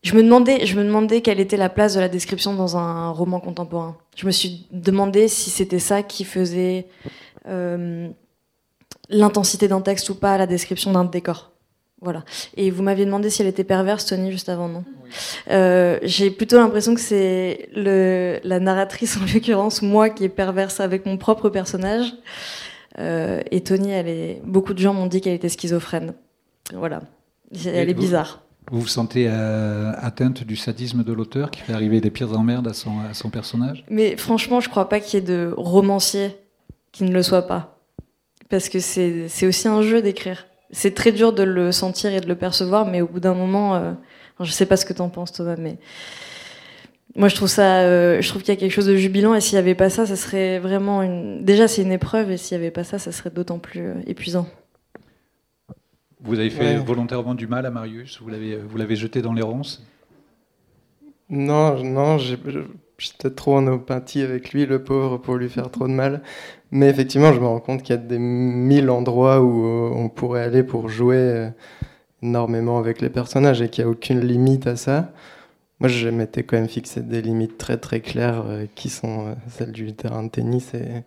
[0.03, 3.11] je me demandais, je me demandais quelle était la place de la description dans un
[3.11, 3.97] roman contemporain.
[4.15, 6.87] Je me suis demandé si c'était ça qui faisait
[7.47, 8.09] euh,
[9.09, 11.51] l'intensité d'un texte ou pas, la description d'un décor.
[12.01, 12.23] Voilà.
[12.57, 14.83] Et vous m'aviez demandé si elle était perverse, Tony, juste avant, non?
[15.51, 21.05] Euh, J'ai plutôt l'impression que c'est la narratrice, en l'occurrence, moi, qui est perverse avec
[21.05, 22.15] mon propre personnage.
[22.97, 24.41] Euh, et Tony, elle est...
[24.43, 26.15] beaucoup de gens m'ont dit qu'elle était schizophrène.
[26.73, 27.01] Voilà.
[27.65, 28.41] Elle est bizarre.
[28.71, 32.69] Vous vous sentez euh, atteinte du sadisme de l'auteur qui fait arriver des pires emmerdes
[32.69, 33.83] à son, à son personnage?
[33.89, 36.37] Mais franchement, je crois pas qu'il y ait de romancier
[36.93, 37.79] qui ne le soit pas.
[38.49, 40.47] Parce que c'est aussi un jeu d'écrire.
[40.71, 43.75] C'est très dur de le sentir et de le percevoir, mais au bout d'un moment,
[43.75, 43.91] euh,
[44.39, 45.77] je sais pas ce que tu en penses, Thomas, mais
[47.17, 49.41] moi je trouve ça, euh, je trouve qu'il y a quelque chose de jubilant, et
[49.41, 51.43] s'il n'y avait pas ça, ça serait vraiment une.
[51.43, 54.47] Déjà, c'est une épreuve, et s'il n'y avait pas ça, ça serait d'autant plus épuisant.
[56.23, 59.41] Vous avez fait volontairement du mal à Marius Vous l'avez, vous l'avez jeté dans les
[59.41, 59.85] ronces?
[61.29, 65.93] Non, non, j'étais trop en empathie avec lui, le pauvre, pour lui faire trop de
[65.93, 66.21] mal.
[66.71, 70.09] Mais effectivement, je me rends compte qu'il y a des mille endroits où euh, on
[70.09, 71.49] pourrait aller pour jouer euh,
[72.21, 75.13] énormément avec les personnages et qu'il n'y a aucune limite à ça.
[75.79, 79.71] Moi, je m'étais quand même fixé des limites très très claires euh, qui sont celles
[79.71, 81.03] du terrain de tennis et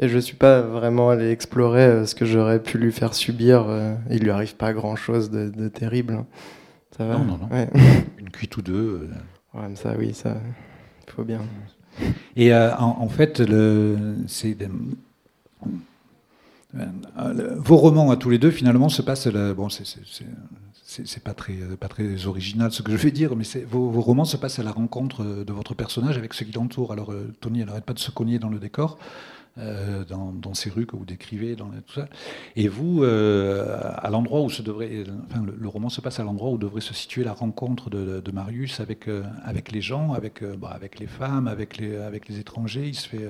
[0.00, 3.14] et je ne suis pas vraiment allé explorer euh, ce que j'aurais pu lui faire
[3.14, 3.66] subir.
[3.68, 6.14] Euh, il lui arrive pas grand-chose de, terrible.
[6.14, 6.26] Hein.
[6.96, 7.48] Ça va Non, non, non.
[8.18, 9.08] Une cuite ou deux.
[9.54, 9.58] Euh.
[9.58, 10.38] Ouais, ça, oui, ça,
[11.06, 11.42] il faut bien.
[12.34, 14.56] Et en, fait, le, c'est,
[16.72, 19.26] vos romans à tous les deux, finalement, se passent.
[19.28, 19.84] bon, c'est,
[20.84, 24.24] c'est pas très, pas très original ce que je vais dire, mais vos, vos, romans
[24.24, 26.92] se passent à la rencontre de votre personnage avec ceux qui l'entourent.
[26.92, 28.98] Alors, Tony, elle n'arrête pas de se cogner dans le décor.
[29.58, 32.08] Euh, dans, ces rues que vous décrivez, tout ça.
[32.54, 36.50] Et vous, euh, à l'endroit où se devrait, enfin, le, roman se passe à l'endroit
[36.50, 40.70] où devrait se situer la rencontre de, Marius avec euh, avec les gens, avec bah,
[40.72, 42.86] avec les femmes, avec les avec les étrangers.
[42.86, 43.28] Il se fait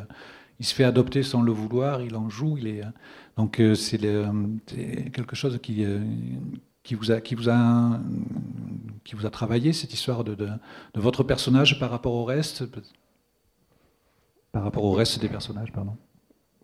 [0.61, 2.83] il se fait adopter sans le vouloir, il en joue, il est
[3.37, 5.85] donc c'est quelque chose qui
[6.83, 7.99] qui vous a qui vous a
[9.05, 10.49] qui vous a travaillé cette histoire de, de,
[10.95, 12.65] de votre personnage par rapport au reste?
[14.53, 15.97] Par rapport au reste des personnages, pardon.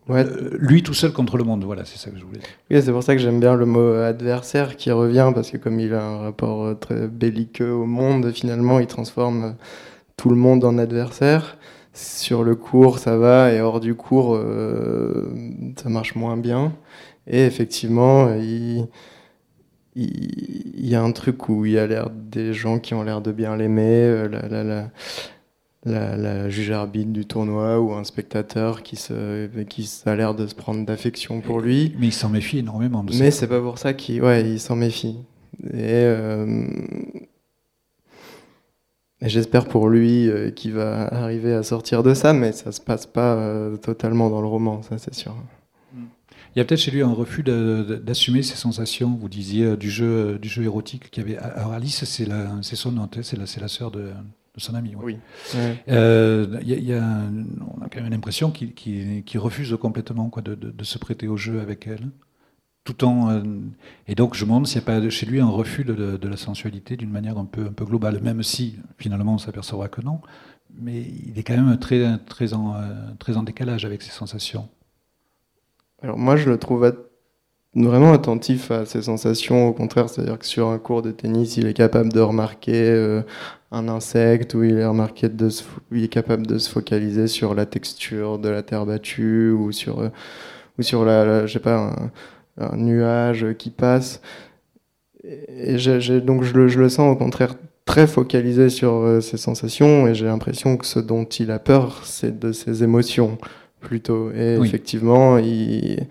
[0.09, 2.49] Euh, lui tout seul contre le monde, voilà, c'est ça que je voulais dire.
[2.71, 5.79] Oui, c'est pour ça que j'aime bien le mot adversaire qui revient, parce que comme
[5.79, 9.51] il a un rapport euh, très belliqueux au monde, finalement, il transforme euh,
[10.15, 11.57] tout le monde en adversaire.
[11.93, 14.39] Sur le cours, ça va, et hors du cours,
[15.77, 16.73] ça marche moins bien.
[17.25, 18.87] Et effectivement, il,
[19.95, 23.21] il, y a un truc où il y a l'air des gens qui ont l'air
[23.21, 24.27] de bien l'aimer.
[24.29, 24.91] La, la, la,
[25.87, 30.55] la, juge arbitre du tournoi ou un spectateur qui, se, qui a l'air de se
[30.55, 31.95] prendre d'affection pour lui.
[31.99, 33.23] Mais il s'en méfie énormément de ça.
[33.23, 35.17] Mais c'est pas pour ça qu'il ouais, il s'en méfie.
[35.73, 36.67] Euh,
[39.21, 42.81] et, j'espère pour lui euh, qu'il va arriver à sortir de ça, mais ça se
[42.81, 45.35] passe pas euh, totalement dans le roman, ça c'est sûr.
[46.55, 49.15] Il y a peut-être chez lui un refus d'assumer ses sensations.
[49.19, 51.37] Vous disiez du jeu, du jeu érotique qu'il y avait.
[51.37, 52.25] Alors Alice, c'est
[52.75, 54.09] son c'est la, la sœur de,
[54.57, 54.93] son ami.
[54.95, 55.17] Oui.
[55.89, 57.03] Euh, y a,
[57.77, 61.87] on a quand même l'impression qu'il refuse complètement quoi, de, se prêter au jeu avec
[61.87, 62.09] elle.
[62.83, 63.43] Tout en, euh,
[64.07, 66.37] et donc je me demande s'il n'y a pas chez lui un refus de, la
[66.37, 70.21] sensualité d'une manière un peu, un peu globale, même si finalement on s'apercevra que non.
[70.79, 72.79] Mais il est quand même très, très, en, euh,
[73.19, 74.69] très en décalage avec ses sensations.
[76.01, 76.85] Alors moi je le trouve
[77.75, 81.67] vraiment attentif à ses sensations, au contraire, c'est-à-dire que sur un cours de tennis, il
[81.67, 83.23] est capable de remarquer
[83.71, 85.49] un insecte où il est remarqué de
[85.91, 89.99] il est capable de se focaliser sur la texture de la terre battue ou sur
[89.99, 90.09] euh,
[90.79, 91.93] ou sur la, je sais pas
[92.57, 94.21] un, nuage qui passe.
[95.23, 95.75] Et
[96.21, 100.13] donc je le, je le, sens au contraire très focalisé sur euh, ses sensations et
[100.15, 103.37] j'ai l'impression que ce dont il a peur c'est de ses émotions
[103.81, 104.31] plutôt.
[104.31, 106.07] Et effectivement il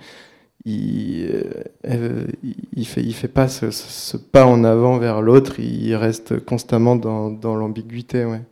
[0.66, 1.28] il,
[1.88, 2.26] euh,
[2.84, 8.24] fait, pas ce, pas en avant vers l'autre, il reste constamment dans, l'ambiguïté.
[8.24, 8.42] Ouais.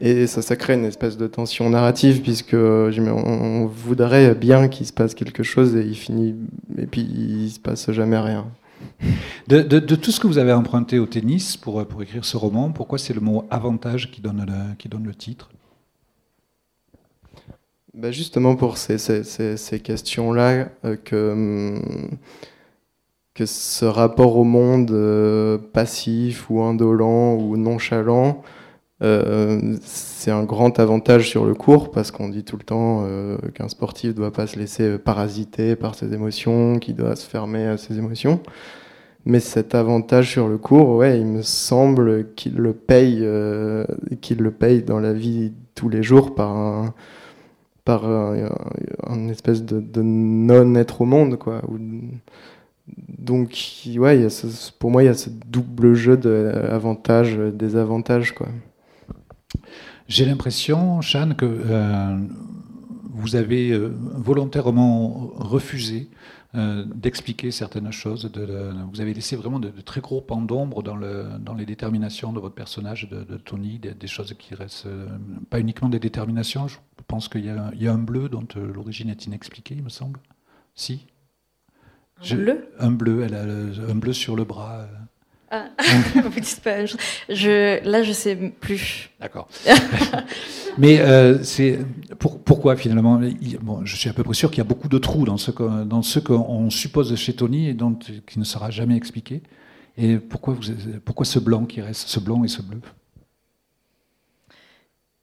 [0.00, 4.92] Et ça, ça crée une espèce de tension narrative, puisque on voudrait bien qu'il se
[4.92, 6.36] passe quelque chose et il finit,
[6.78, 8.46] et puis il se passe jamais rien.
[9.48, 12.98] De, tout ce que vous avez emprunté au tennis pour, pour écrire ce roman, pourquoi
[12.98, 14.46] c'est le mot avantage qui donne
[15.04, 15.50] le titre?
[17.96, 18.98] Bah, justement pour ces,
[19.82, 20.96] questions-là, euh,
[23.34, 28.42] que, ce rapport au monde euh, passif ou indolent ou nonchalant,
[29.02, 33.06] euh, c'est un grand avantage sur le cours parce qu'on dit tout le temps
[33.54, 37.66] qu'un sportif ne doit pas se laisser parasiter par ses émotions, qu'il doit se fermer
[37.66, 38.40] à ses émotions.
[39.26, 43.84] Mais cet avantage sur le cours, ouais, il me semble qu'il le paye, euh,
[44.20, 46.94] qu'il le paye dans la vie tous les jours par un,
[47.86, 51.62] par un, espèce de, non-être au monde, quoi.
[53.18, 53.56] Donc,
[53.96, 54.26] ouais,
[54.78, 58.48] pour moi, il y a ce double jeu d'avantages, désavantages, quoi.
[60.08, 62.18] J'ai l'impression, Chan, que euh,
[63.12, 66.08] vous avez euh, volontairement refusé
[66.56, 68.30] euh, d'expliquer certaines choses.
[68.90, 73.08] vous avez laissé vraiment de, très gros pans d'ombre dans, les déterminations de votre personnage
[73.08, 74.88] de, Tony, des, choses qui restent
[75.50, 76.68] pas uniquement des déterminations.
[76.68, 80.20] Je pense qu'il y, y, a un bleu dont l'origine est inexpliquée, il me semble.
[80.74, 81.06] Si
[82.30, 82.68] Un bleu?
[82.78, 83.42] Un bleu, elle a
[83.90, 84.88] un bleu sur le bras.
[85.50, 85.68] Ah,
[86.14, 86.86] vous dites pas
[87.28, 89.10] je, là, je sais plus.
[89.20, 89.48] D'accord.
[90.78, 91.78] Mais euh, c'est
[92.18, 93.20] pour, pourquoi finalement?
[93.60, 95.52] Bon, Je suis à peu près sûr qu'il y a beaucoup de trous dans ce
[95.84, 99.42] dans ce qu'on suppose chez Tony et dont qui ne sera jamais expliqué.
[99.96, 100.62] Et pourquoi vous,
[101.04, 102.80] pourquoi ce blanc qui reste, ce blanc et ce bleu?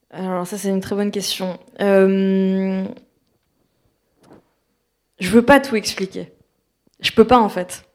[0.10, 1.60] Alors ça, c'est une très bonne question.
[1.82, 2.86] Euh,
[5.20, 6.32] je veux pas tout expliquer.
[7.02, 7.86] Je peux pas en fait,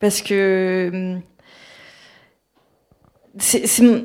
[0.00, 1.20] parce que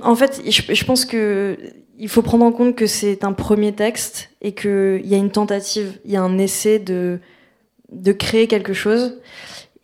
[0.04, 1.58] en fait, je, pense que
[1.98, 5.32] il faut prendre en compte que c'est un premier texte et qu'il y a une
[5.32, 7.20] tentative, il y a un essai de,
[7.92, 9.20] de créer quelque chose.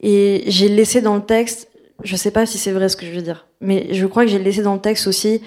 [0.01, 1.69] Et j'ai laissé dans le texte,
[2.03, 4.31] je sais pas si c'est vrai ce que je veux dire, mais je crois que
[4.31, 5.41] j'ai laissé dans le texte aussi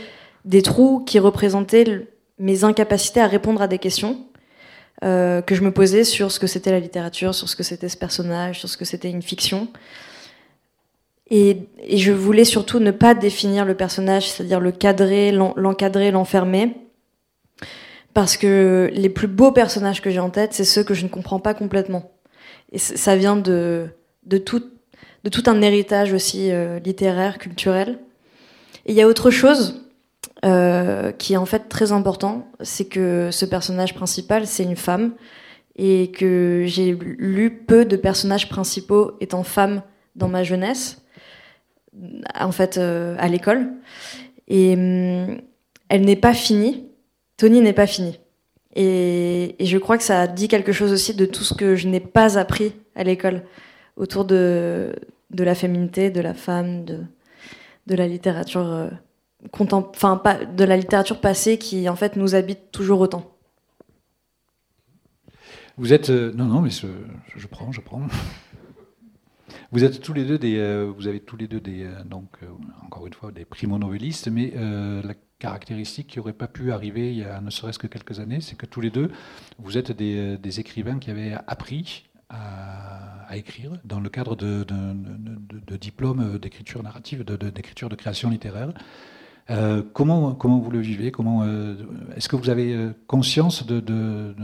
[0.44, 2.06] des trous qui représentaient
[2.38, 4.18] mes incapacités à répondre à des questions
[5.04, 7.88] euh, que je me posais sur ce que c'était la littérature, sur ce que c'était
[7.88, 9.68] ce personnage, sur ce que c'était une fiction.
[11.30, 16.76] Et, je voulais surtout ne pas définir le personnage, c'est-à-dire le cadrer, l'encadrer, l'enfermer.
[18.12, 21.08] Parce que les plus beaux personnages que j'ai en tête, c'est ceux que je ne
[21.08, 22.10] comprends pas complètement.
[22.72, 23.88] Et ça vient de,
[24.26, 24.62] de, tout,
[25.24, 28.00] de tout un héritage aussi euh, littéraire, culturel.
[28.86, 29.86] Et il y a autre chose
[30.44, 35.12] euh, qui est en fait très important, c'est que ce personnage principal, c'est une femme.
[35.76, 39.82] Et que j'ai lu peu de personnages principaux étant femmes
[40.16, 40.99] dans ma jeunesse
[42.38, 43.72] en fait euh, à l'école
[44.48, 45.40] et hum,
[45.88, 46.87] elle n'est pas finie.
[47.37, 48.18] Tony n'est pas finie.
[48.76, 52.00] Et, je crois que ça dit quelque chose aussi de tout ce que je n'ai
[52.00, 53.42] pas appris à l'école
[53.96, 54.94] autour de,
[55.37, 57.05] la féminité, de la femme, de,
[57.87, 58.88] la littérature euh,
[59.53, 60.22] enfin
[60.55, 63.37] de la littérature passée qui en fait nous habite toujours autant.
[65.76, 66.87] Vous êtes euh, non non mais je,
[67.37, 68.03] je prends je prends.
[69.72, 72.28] Vous êtes tous les deux des, euh, vous avez tous les deux des, euh, donc
[72.42, 72.46] euh,
[72.84, 77.24] encore une fois des primo-novellistes, mais la caractéristique qui n'aurait pas pu arriver il y
[77.24, 79.10] a ne serait-ce que quelques années, c'est que tous les deux,
[79.58, 86.82] vous êtes des, écrivains qui avaient appris à, écrire dans le cadre de diplômes d'écriture
[86.82, 88.72] narrative, d'écriture de, création littéraire.
[89.50, 91.12] Euh, comment, comment vous le vivez?
[91.18, 91.76] Euh,
[92.14, 94.34] Est-ce que vous avez euh, conscience de,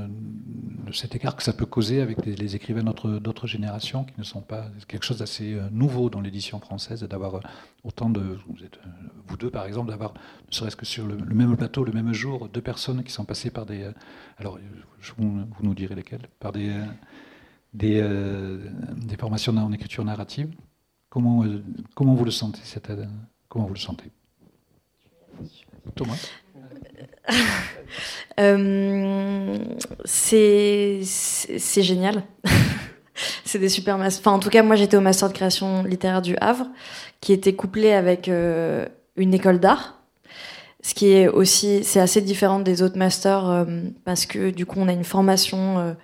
[0.93, 4.67] cet écart que ça peut causer avec les, écrivains d'autres générations qui ne sont pas
[4.89, 7.41] quelque chose d'assez nouveau dans l'édition française, d'avoir
[7.85, 8.39] autant de.
[9.29, 12.49] Vous, deux, par exemple, d'avoir, ne serait-ce que sur le, même plateau, le même jour,
[12.49, 13.89] deux personnes qui sont passées par des.
[14.39, 14.59] Alors,
[15.19, 16.73] vous, nous direz lesquelles Par des,
[17.75, 20.49] des formations en écriture narrative.
[21.11, 21.45] Comment,
[21.95, 22.91] comment vous le sentez cette,
[23.49, 24.11] Comment vous le sentez?
[25.95, 26.17] Thomas
[28.41, 29.59] euh,
[30.05, 31.03] c'est
[31.83, 32.23] génial.
[33.45, 36.67] c'est des super en tout cas, moi, j'étais au master de création littéraire du Havre,
[37.21, 40.01] qui était couplé avec euh, une école d'art.
[40.83, 43.65] Ce qui est aussi, c'est assez différent des autres masters euh,
[44.05, 45.97] parce que du coup, on a une formation,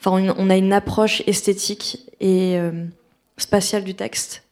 [0.00, 2.58] enfin, on a une approche esthétique et
[3.36, 4.42] spatiale du texte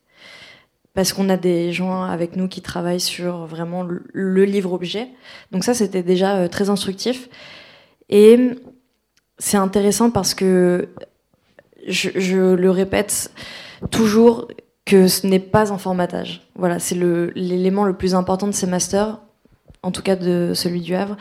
[0.94, 5.08] parce qu'on a des gens avec nous qui travaillent sur vraiment le, livre-objet.
[5.52, 7.28] Donc ça, c'était déjà euh, très instructif.
[8.08, 8.50] Et
[9.38, 10.88] c'est intéressant parce que
[11.86, 13.32] je, le répète
[13.90, 14.48] toujours
[14.84, 16.42] que ce n'est pas un formatage.
[16.56, 19.20] Voilà, c'est l'élément le, plus important de ces masters,
[19.82, 21.16] en tout cas de celui du Havre.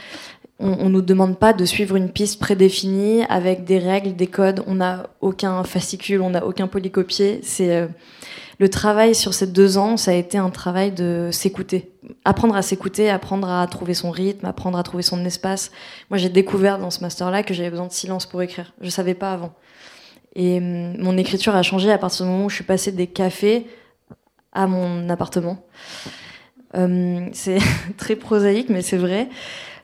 [0.62, 4.62] On, ne nous demande pas de suivre une piste prédéfinie avec des règles, des codes.
[4.68, 7.40] On n'a aucun fascicule, on n'a aucun polycopier.
[7.44, 7.88] C'est euh,
[8.60, 11.94] le travail sur ces deux ans, ça a été un travail de s'écouter.
[12.26, 15.72] Apprendre à s'écouter, apprendre à trouver son rythme, apprendre à trouver son espace.
[16.10, 18.74] Moi, j'ai découvert dans ce master-là que j'avais besoin de silence pour écrire.
[18.82, 19.54] Je savais pas avant.
[20.36, 23.08] Et hum, mon écriture a changé à partir du moment où je suis passée des
[23.08, 23.66] cafés
[24.52, 25.66] à mon appartement.
[26.74, 27.60] Hum, c'est
[27.98, 29.30] très prosaïque, mais c'est vrai.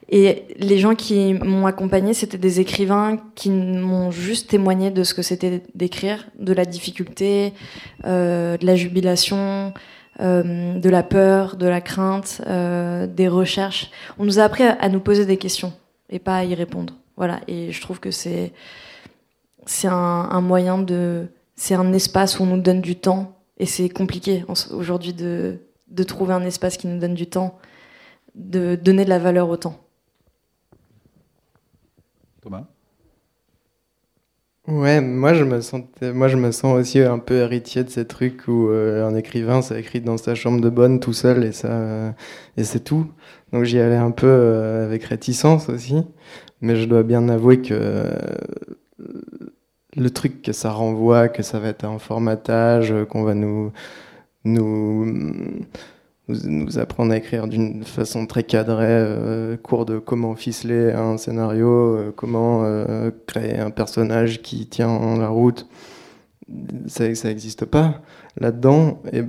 [0.10, 5.14] Et les gens qui m'ont accompagné, c'était des écrivains qui m'ont juste témoigné de ce
[5.14, 7.54] que c'était d'écrire, de la difficulté,
[8.06, 9.74] euh, de la jubilation,
[10.22, 13.90] euh, de la peur, de la crainte, euh, des recherches.
[14.20, 15.74] On nous a appris à, nous poser des questions
[16.10, 16.94] et pas à y répondre.
[17.18, 17.42] Voilà.
[17.48, 18.54] Et je trouve que c'est
[19.66, 21.26] c'est un, un, moyen de,
[21.56, 23.40] c'est un espace où on nous donne du temps.
[23.58, 25.58] Et c'est compliqué aujourd'hui de,
[25.90, 27.58] de trouver un espace qui nous donne du temps,
[28.36, 29.85] de donner de la valeur au temps.
[34.68, 38.08] Ouais, moi je me sentais, moi je me sens aussi un peu héritier de ces
[38.08, 41.52] trucs où euh, un écrivain ça écrit dans sa chambre de bonne tout seul et
[41.66, 42.12] euh,
[42.58, 43.06] et c'est tout.
[43.54, 45.98] Donc j'y allais un peu euh, avec réticence aussi,
[46.62, 48.12] mais je dois bien avouer que
[49.96, 53.72] le truc que ça renvoie, que ça va être un formatage, qu'on va nous
[56.28, 61.70] nous, apprendre à écrire d'une façon très cadrée, euh, cours de comment ficeler un scénario,
[61.70, 65.68] euh, comment euh, créer un personnage qui tient la route.
[66.88, 68.02] Ça n'existe pas
[68.38, 69.02] là-dedans.
[69.14, 69.24] Et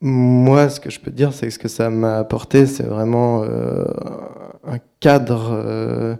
[0.00, 3.42] moi, ce que je peux dire, c'est que ce que ça m'a apporté, c'est vraiment
[3.44, 6.18] un cadre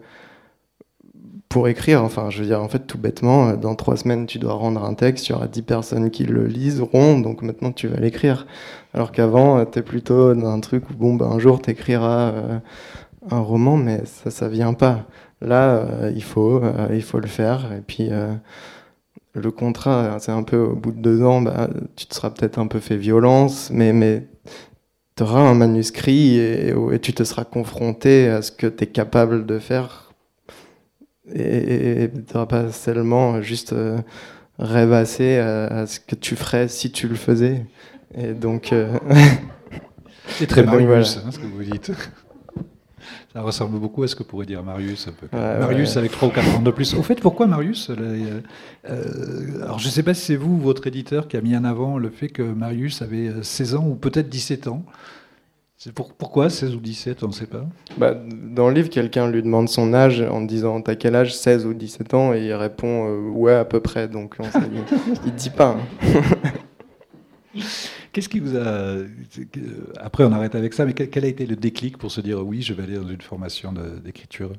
[1.48, 4.38] pour écrire, enfin, je veux dire, en fait, tout bêtement, euh, dans trois semaines, tu
[4.38, 7.88] dois rendre un texte, il y aura dix personnes qui le liseront, donc maintenant tu
[7.88, 8.46] vas l'écrire.
[8.94, 11.70] Alors qu'avant, euh, tu es plutôt dans un truc où, bon, ben, un jour, tu
[11.70, 12.58] écriras euh,
[13.30, 15.06] un roman, mais ça, ça vient pas.
[15.40, 18.08] Là, il, faut, il faut le faire, et puis
[19.34, 22.58] le contrat, c'est un peu au bout de deux ans, bah, tu te seras peut-être
[22.58, 24.28] un peu fait violence, mais, mais
[25.16, 28.86] tu auras un manuscrit et, et, tu te seras confronté à ce que tu es
[28.86, 30.05] capable de faire
[31.34, 33.98] et tu n'auras pas seulement juste euh,
[34.58, 37.66] rêvassé à, ce que tu ferais si tu le faisais.
[38.14, 38.72] Et donc.
[38.72, 38.98] Euh,
[40.28, 41.92] C'est très Marius, hein, ce que vous dites.
[43.32, 45.08] Ça ressemble beaucoup à ce que pourrait dire Marius.
[45.08, 45.28] Un peu.
[45.36, 46.94] Marius avec 3 ou 4 ans de plus.
[46.94, 48.40] Au fait, pourquoi Marius euh,
[49.62, 51.98] Alors, je ne sais pas si c'est vous, votre éditeur, qui a mis en avant
[51.98, 54.84] le fait que Marius avait 16 ans ou peut-être 17 ans.
[55.94, 57.66] Pour, pourquoi 16 ou 17, on ne sait pas
[57.98, 61.36] bah, Dans le livre, quelqu'un lui demande son âge en disant T'as quel âge?
[61.36, 64.08] 16 ou 17 ans Et il répond euh, Ouais, à peu près.
[64.08, 64.36] Donc
[65.24, 65.76] il ne dit pas.
[65.76, 66.20] Hein.
[68.12, 69.02] Qu'est-ce qui vous a.
[70.00, 72.62] Après, on arrête avec ça, mais quel a été le déclic pour se dire Oui,
[72.62, 74.52] je vais aller dans une formation d'écriture?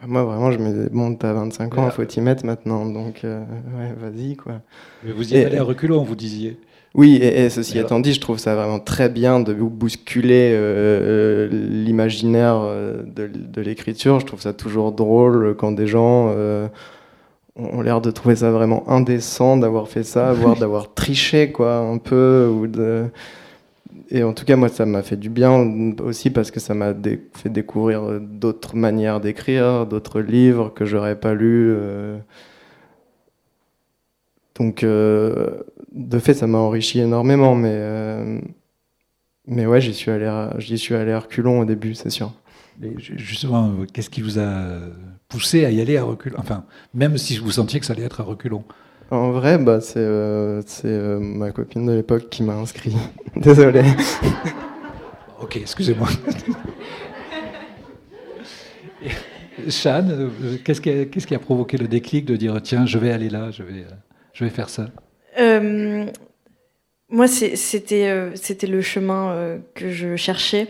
[0.00, 2.86] Bah, moi, vraiment, je me disais, bon, t'as 25 ans, il faut t'y mettre maintenant,
[2.86, 3.44] donc euh,
[3.76, 4.62] ouais, vas-y, quoi.
[5.04, 6.58] Mais vous y allez à reculons, vous disiez
[6.94, 12.60] oui, et, ceci étant dit, je trouve ça vraiment très bien de bousculer euh, l'imaginaire
[12.62, 14.18] euh, de, l'écriture.
[14.18, 16.66] Je trouve ça toujours drôle quand des gens euh,
[17.54, 21.98] ont l'air de trouver ça vraiment indécent d'avoir fait ça, voire d'avoir triché quoi, un
[21.98, 22.50] peu.
[22.52, 23.04] Ou de...
[24.10, 26.92] Et en tout cas, moi, ça m'a fait du bien aussi parce que ça m'a
[27.34, 31.72] fait découvrir d'autres manières d'écrire, d'autres livres que j'aurais pas lus.
[34.56, 34.84] Donc,
[35.92, 38.40] de fait, ça m'a enrichi énormément, mais, euh,
[39.46, 42.32] mais ouais, j'y suis, allé, j'y suis allé à reculons au début, c'est sûr.
[42.96, 44.78] justement, qu'est-ce qui vous a
[45.28, 46.64] poussé à y aller à reculons Enfin,
[46.94, 48.64] même si vous sentiez que ça allait être à reculons?
[49.10, 52.96] En vrai, bah, c'est, euh, c'est euh, ma copine de l'époque qui m'a inscrit.
[53.36, 53.82] Désolé.
[55.40, 56.08] ok, excusez-moi.
[59.68, 60.06] Shan,
[60.64, 63.64] qu'est-ce qui, qui a provoqué le déclic de dire tiens, je vais aller là, je
[63.64, 63.84] vais,
[64.32, 64.86] je vais faire ça?
[65.40, 66.06] Euh,
[67.08, 70.68] moi, c'était euh, c'était le chemin euh, que je cherchais.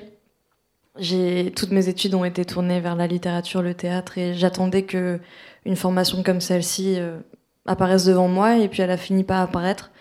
[1.57, 5.19] Toutes mes études ont été tournées vers la littérature, le théâtre, et j'attendais que
[5.65, 6.99] une formation comme celle-ci
[7.65, 9.93] apparaisse devant moi, et puis elle a fini par apparaître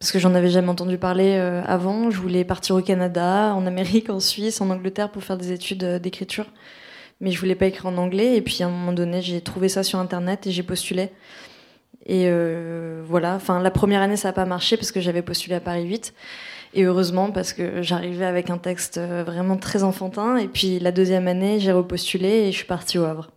[0.00, 2.10] parce que j'en avais jamais entendu parler avant.
[2.10, 5.84] Je voulais partir au Canada, en Amérique, en Suisse, en Angleterre pour faire des études
[5.84, 6.46] d'écriture,
[7.20, 8.36] mais je voulais pas écrire en anglais.
[8.36, 11.10] Et puis à un moment donné, j'ai trouvé ça sur internet et j'ai postulé.
[12.06, 15.54] Et euh, voilà, enfin la première année ça n'a pas marché parce que j'avais postulé
[15.54, 16.14] à Paris 8
[16.74, 20.90] et heureusement parce que j'arrivais avec un texte euh, vraiment très enfantin et puis la
[20.90, 23.30] deuxième année j'ai repostulé et je suis partie au Havre.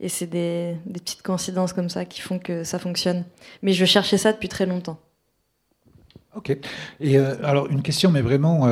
[0.00, 3.24] Et c'est des, petites coïncidences comme ça qui font que ça fonctionne.
[3.62, 4.98] Mais je cherchais ça depuis très longtemps.
[6.34, 6.50] Ok.
[6.98, 8.66] Et euh, alors une question, mais vraiment,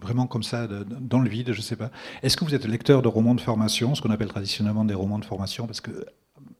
[0.00, 1.92] vraiment comme ça, dans le vide, je sais pas.
[2.24, 5.20] Est-ce que vous êtes lecteur de romans de formation, ce qu'on appelle traditionnellement des romans
[5.20, 5.92] de formation, parce que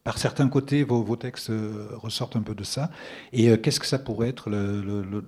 [0.05, 2.91] par certains côtés, vos, textes euh, ressortent un peu de ça.
[3.33, 5.23] Et euh, qu'est-ce que ça pourrait être le,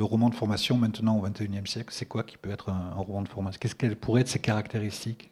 [0.00, 1.88] roman de formation maintenant au XXIe siècle?
[1.90, 3.58] C'est quoi qui peut être un, roman de formation?
[3.60, 5.30] Qu'est-ce qu'elles pourraient être ses caractéristiques?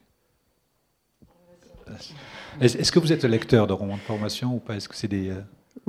[2.60, 4.74] Est-ce que vous êtes lecteur de romans de formation ou pas?
[4.74, 5.42] Euh,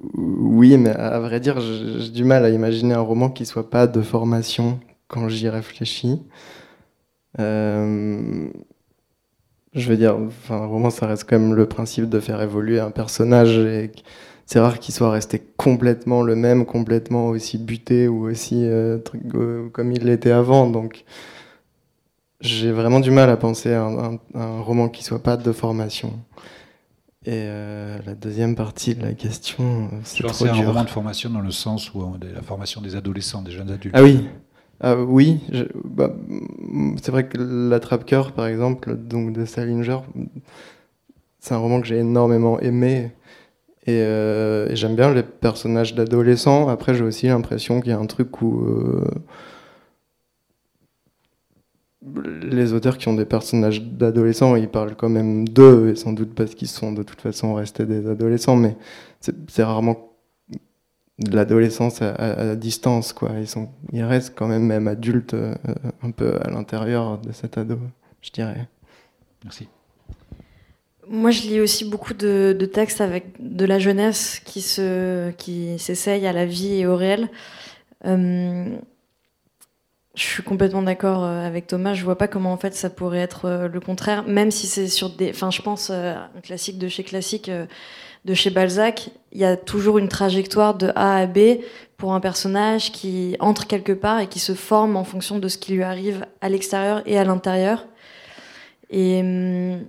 [0.04, 3.88] Oui, mais à vrai dire, j'ai du mal à imaginer un roman qui soit pas
[3.88, 6.22] de formation quand j'y réfléchis.
[9.76, 12.80] Je veux dire, enfin, un roman, ça reste quand même le principe de faire évoluer
[12.80, 13.91] un personnage et
[14.45, 18.67] c'est rare qu'il soit resté complètement le même, complètement aussi buté ou aussi
[19.71, 20.69] comme il l'était avant.
[20.69, 21.05] Donc,
[22.43, 26.13] j'ai vraiment du mal à penser à un, roman qui soit pas de formation.
[27.26, 31.30] Et euh, la deuxième partie de la question, euh, c'est trop un roman de formation
[31.30, 33.95] dans le sens où la formation des adolescents, des jeunes adultes.
[33.97, 34.28] Ah oui,
[34.82, 35.39] ah, oui.
[35.84, 36.13] Bah,
[37.01, 39.99] c'est vrai que l'attrape-cœur, par exemple, donc de Salinger,
[41.39, 43.11] c'est un roman que j'ai énormément aimé.
[43.86, 46.67] Et, euh, j'aime bien les personnages d'adolescents.
[46.69, 48.65] Après, j'ai aussi l'impression qu'il y a un truc où
[52.43, 56.34] les auteurs qui ont des personnages d'adolescents, ils parlent quand même d'eux, et sans doute
[56.36, 58.76] parce qu'ils sont de toute façon restés des adolescents, mais
[59.19, 60.12] c'est rarement
[61.20, 63.32] de l'adolescence à, distance, quoi.
[63.39, 65.55] Ils, sont, ils restent quand même même adultes euh,
[66.01, 67.80] un peu à l'intérieur de cet ado,
[68.22, 68.68] je dirais.
[69.43, 69.68] Merci.
[71.07, 76.26] Moi, je lis aussi beaucoup de, textes avec de la jeunesse qui se, qui s'essaye
[76.26, 77.30] à la vie et au réel.
[78.05, 78.78] Euh,
[80.16, 81.93] je suis complètement d'accord euh, avec Thomas.
[81.93, 85.09] Je vois pas comment en fait ça pourrait être le contraire, même si c'est sur
[85.09, 85.32] des.
[85.32, 87.51] Enfin, je pense euh, un classique de chez classique
[88.26, 89.09] de chez Balzac.
[89.32, 91.59] Il y a toujours une trajectoire de A à B
[91.97, 95.57] pour un personnage qui entre quelque part et qui se forme en fonction de ce
[95.57, 97.88] qui lui arrive à l'extérieur et à l'intérieur.
[98.89, 99.80] Et hum,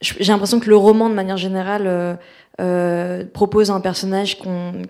[0.00, 2.18] j'ai l'impression que le roman, de manière générale,
[2.60, 4.38] euh, propose un personnage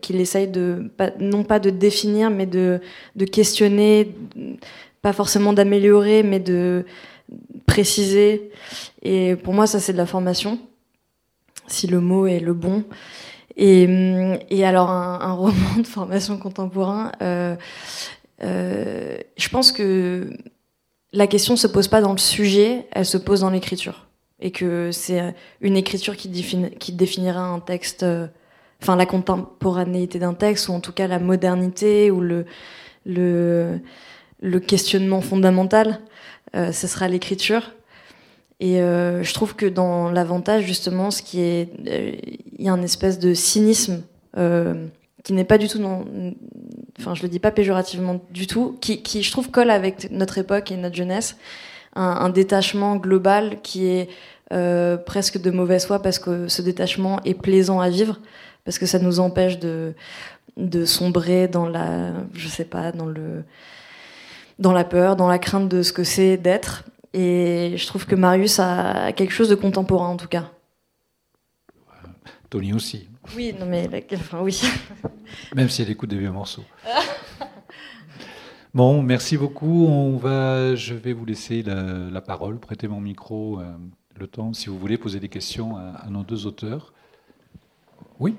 [0.00, 2.80] qu'il essaye de, non pas de définir, mais de,
[3.16, 4.14] de questionner,
[5.02, 6.86] pas forcément d'améliorer, mais de
[7.66, 8.50] préciser.
[9.02, 10.58] Et pour moi, ça, c'est de la formation,
[11.68, 12.84] si le mot est le bon.
[13.56, 13.88] Et,
[14.50, 17.56] et alors, un, un, roman de formation contemporain, euh,
[18.42, 20.30] euh, je pense que
[21.12, 24.08] la question se pose pas dans le sujet, elle se pose dans l'écriture
[24.40, 26.30] et que c'est une écriture qui,
[26.78, 28.28] qui définira un texte, euh,
[28.80, 32.46] enfin la contemporanéité d'un texte, ou en tout cas la modernité, ou le,
[33.04, 33.80] le,
[34.40, 36.00] le questionnement fondamental,
[36.54, 37.72] euh, ce sera l'écriture.
[38.60, 41.68] Et euh, je trouve que dans l'avantage, justement, ce qui est,
[42.58, 44.02] il y a un espèce de cynisme
[45.24, 45.80] qui n'est pas du tout,
[47.00, 50.38] enfin je le dis pas péjorativement du tout, qui, qui je trouve colle avec notre
[50.38, 51.36] époque et notre jeunesse
[51.98, 54.08] un, détachement global qui est
[54.52, 58.20] euh, presque de mauvaise foi parce que ce détachement est plaisant à vivre,
[58.64, 59.94] parce que ça nous empêche de,
[60.56, 63.44] de sombrer dans la, je sais pas, dans le,
[64.58, 66.84] dans la peur, dans la crainte de ce que c'est d'être.
[67.14, 70.50] Et je trouve que Marius a quelque chose de contemporain en tout cas.
[72.50, 73.08] Tony aussi.
[73.36, 74.60] Oui, non mais enfin, oui.
[75.54, 76.64] Même si elle écoute des vieux morceaux.
[78.74, 79.86] Bon, merci beaucoup.
[79.86, 83.72] On va, je vais vous laisser la, parole, prêter mon micro, euh,
[84.14, 86.92] le temps, si vous voulez poser des questions à, nos deux auteurs.
[88.20, 88.36] Oui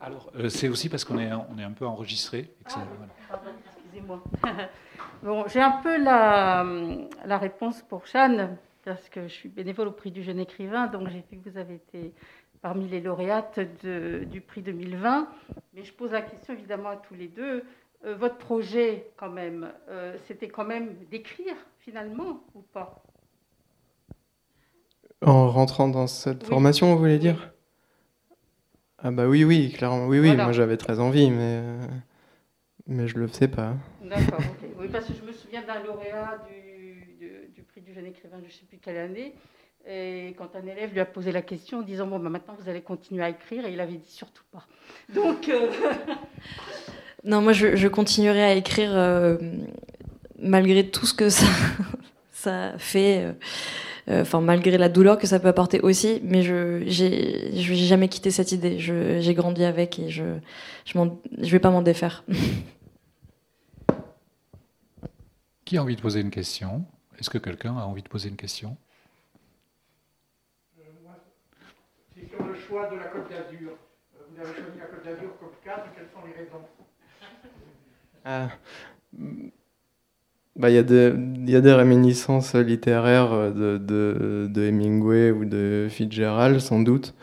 [0.00, 2.54] Alors, euh, c'est aussi parce qu'on est, on est un peu enregistré.
[2.66, 2.84] Ah,
[3.92, 4.22] excusez-moi.
[5.22, 6.64] bon, j'ai un peu la,
[7.24, 11.08] la réponse pour Jeanne, parce que je suis bénévole au prix du jeune écrivain, donc
[11.08, 12.12] j'ai vu que vous avez été
[12.60, 13.60] parmi les lauréates
[14.30, 15.28] du prix 2020.
[15.74, 17.64] Mais je pose la question évidemment à tous les deux.
[18.04, 23.02] Euh, votre projet, quand même, euh, c'était quand même d'écrire finalement ou pas?
[25.24, 27.52] En rentrant dans cette formation, vous voulez dire?
[28.98, 30.36] Ah bah oui, oui, clairement, oui, oui.
[30.36, 31.80] Moi j'avais très envie, mais euh,
[32.86, 33.74] mais je le faisais pas.
[34.02, 34.40] D'accord.
[34.78, 38.46] Oui, parce que je me souviens d'un lauréat du, du prix du jeune écrivain, je
[38.46, 39.32] ne sais plus quelle année.
[39.88, 42.68] Et quand un élève lui a posé la question en disant Bon, bah, maintenant vous
[42.68, 44.64] allez continuer à écrire, et il avait dit surtout pas.
[45.12, 45.48] Donc.
[45.48, 45.70] Euh,
[47.24, 49.36] non, moi je, continuerai à écrire euh,
[50.38, 51.46] malgré tout ce que ça,
[52.30, 53.34] ça fait.
[54.08, 58.30] Euh, enfin, malgré la douleur que ça peut apporter aussi, mais je n'ai jamais quitté
[58.30, 58.78] cette idée.
[58.78, 60.24] J'ai grandi avec et je
[60.84, 60.98] je,
[61.40, 62.24] je vais pas m'en défaire.
[65.72, 66.84] Qui a envie de poser une question?
[67.18, 68.76] Est-ce que quelqu'un a envie de poser une question?
[72.14, 73.70] De la Côte d'Azur.
[73.70, 76.60] Euh, vous avez choisi la Côte d'Azur comme cadre, quelles sont les raisons?
[78.26, 78.50] Ah.
[80.56, 86.60] Bah, il y, y, a des réminiscences littéraires de, de, de, Hemingway ou de Fitzgerald,
[86.60, 87.14] sans doute.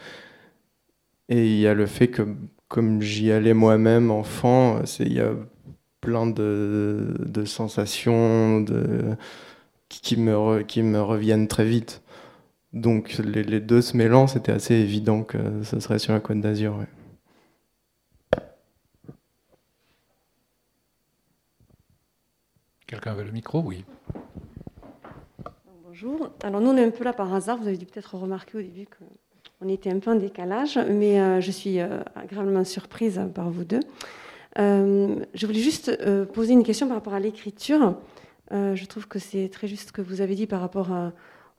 [1.28, 2.24] Et il y a le fait que,
[2.68, 5.34] comme j'y allais moi-même enfant, il y a
[6.02, 9.16] plein de, de sensations de,
[9.90, 12.02] qui, me, qui me reviennent très vite.
[12.74, 16.78] Donc les, deux se mêlant, c'était assez évident que ce serait sur la Côte d'Azur.
[22.86, 23.62] Quelqu'un veut le micro?
[23.62, 23.86] Oui.
[25.84, 26.30] Bonjour.
[26.44, 27.58] Alors nous, on est un peu là par hasard.
[27.58, 31.42] Vous avez dû peut-être remarquer au début qu'on était un peu en décalage, mais euh,
[31.42, 33.82] je suis euh, agréablement surprise par vous deux.
[34.60, 35.92] Euh, je voulais juste
[36.34, 37.96] poser une question par rapport à l'écriture.
[38.52, 40.90] je trouve que c'est très juste ce que vous avez dit par rapport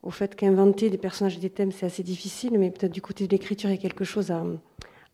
[0.03, 3.27] au fait qu'inventer des personnages et des thèmes, c'est assez difficile, mais peut-être du côté
[3.27, 4.45] de l'écriture, il y a quelque chose à,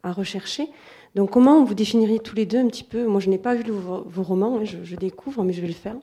[0.04, 0.68] rechercher.
[1.16, 3.08] Donc comment vous définiriez tous les deux un petit peu?
[3.08, 5.96] Moi, je n'ai pas vu vos, romans, hein, je, découvre, mais je vais le faire.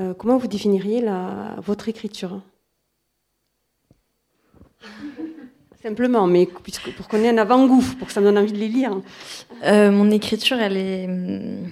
[0.00, 1.04] Euh, comment vous définiriez
[1.62, 2.42] votre écriture?
[5.84, 8.56] Simplement, mais puisque, pour qu'on ait un avant-goût, pour que ça me donne envie de
[8.56, 9.02] les lire.
[9.64, 11.04] Euh, mon écriture, elle est...
[11.04, 11.70] Hum,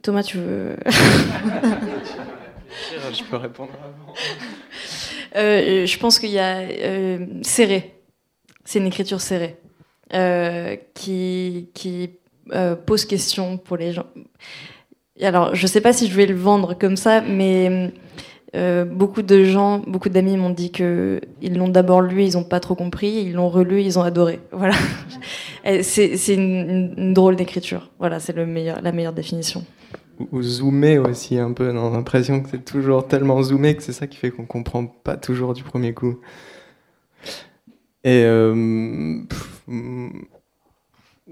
[0.00, 0.76] Thomas, tu veux...
[3.12, 4.14] je peux répondre avant.
[5.34, 6.68] Euh, je pense qu'il y a
[7.42, 7.96] serré.
[8.64, 9.56] C'est une écriture serrée.
[10.94, 12.10] qui, qui
[12.52, 14.06] euh, pose question pour les gens.
[15.20, 17.92] Alors, je ne sais pas si je vais le vendre comme ça, mais
[18.54, 22.44] euh, beaucoup de gens, beaucoup d'amis m'ont dit que ils l'ont d'abord lu, ils n'ont
[22.44, 24.40] pas trop compris, ils l'ont relu, ils ont adoré.
[24.52, 24.74] Voilà,
[25.82, 27.90] c'est une, drôle d'écriture.
[27.98, 29.64] Voilà, c'est le meilleur, la meilleure définition.
[30.30, 34.06] Ou zoomer aussi un peu, on l'impression que c'est toujours tellement zoomé que c'est ça
[34.06, 36.20] qui fait qu'on comprend pas toujours du premier coup.
[38.04, 38.54] Et euh,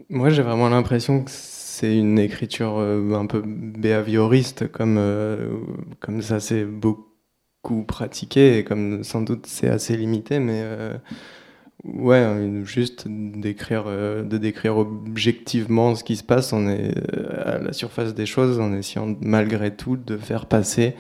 [0.09, 4.99] moi, j'ai vraiment l'impression que c'est une écriture euh, un peu behavioriste, comme,
[6.01, 7.12] comme ça c'est beaucoup
[7.87, 10.95] pratiqué, et comme sans doute c'est assez limité, mais euh,
[11.85, 16.93] ouais, juste d'écrire, de décrire objectivement ce qui se passe, on est
[17.45, 20.95] à la surface des choses, en essayant malgré tout de faire passer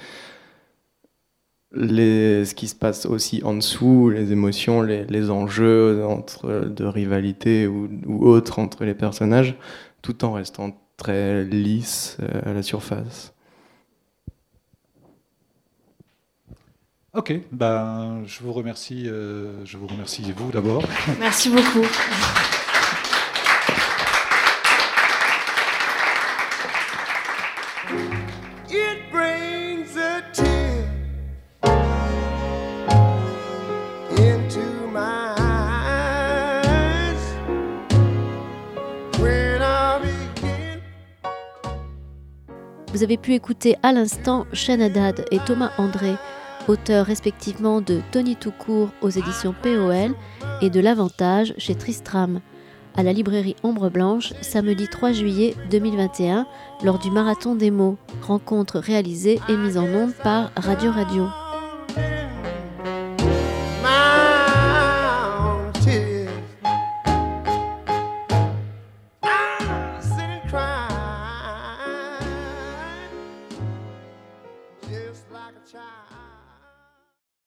[1.74, 6.84] les, ce qui se passe aussi en dessous, les émotions, les, les enjeux entre, de
[6.84, 7.88] rivalité ou,
[8.26, 9.56] autres entre les personnages,
[10.02, 13.34] tout en restant très lisse euh, à la surface.
[17.14, 20.82] Ok, ben, je vous remercie, euh, je vous remercie vous d'abord.
[21.20, 21.84] Merci beaucoup.
[42.92, 44.46] Vous avez pu écouter à l'instant
[44.80, 46.14] Haddad et Thomas André,
[46.68, 50.14] auteurs respectivement de Tony Toucourt aux éditions POL
[50.60, 52.40] et de L'Avantage chez Tristram,
[52.94, 56.46] à la librairie Ombre Blanche, samedi 3 juillet 2021,
[56.84, 61.26] lors du Marathon des mots, rencontre réalisée et mise en onde par Radio Radio.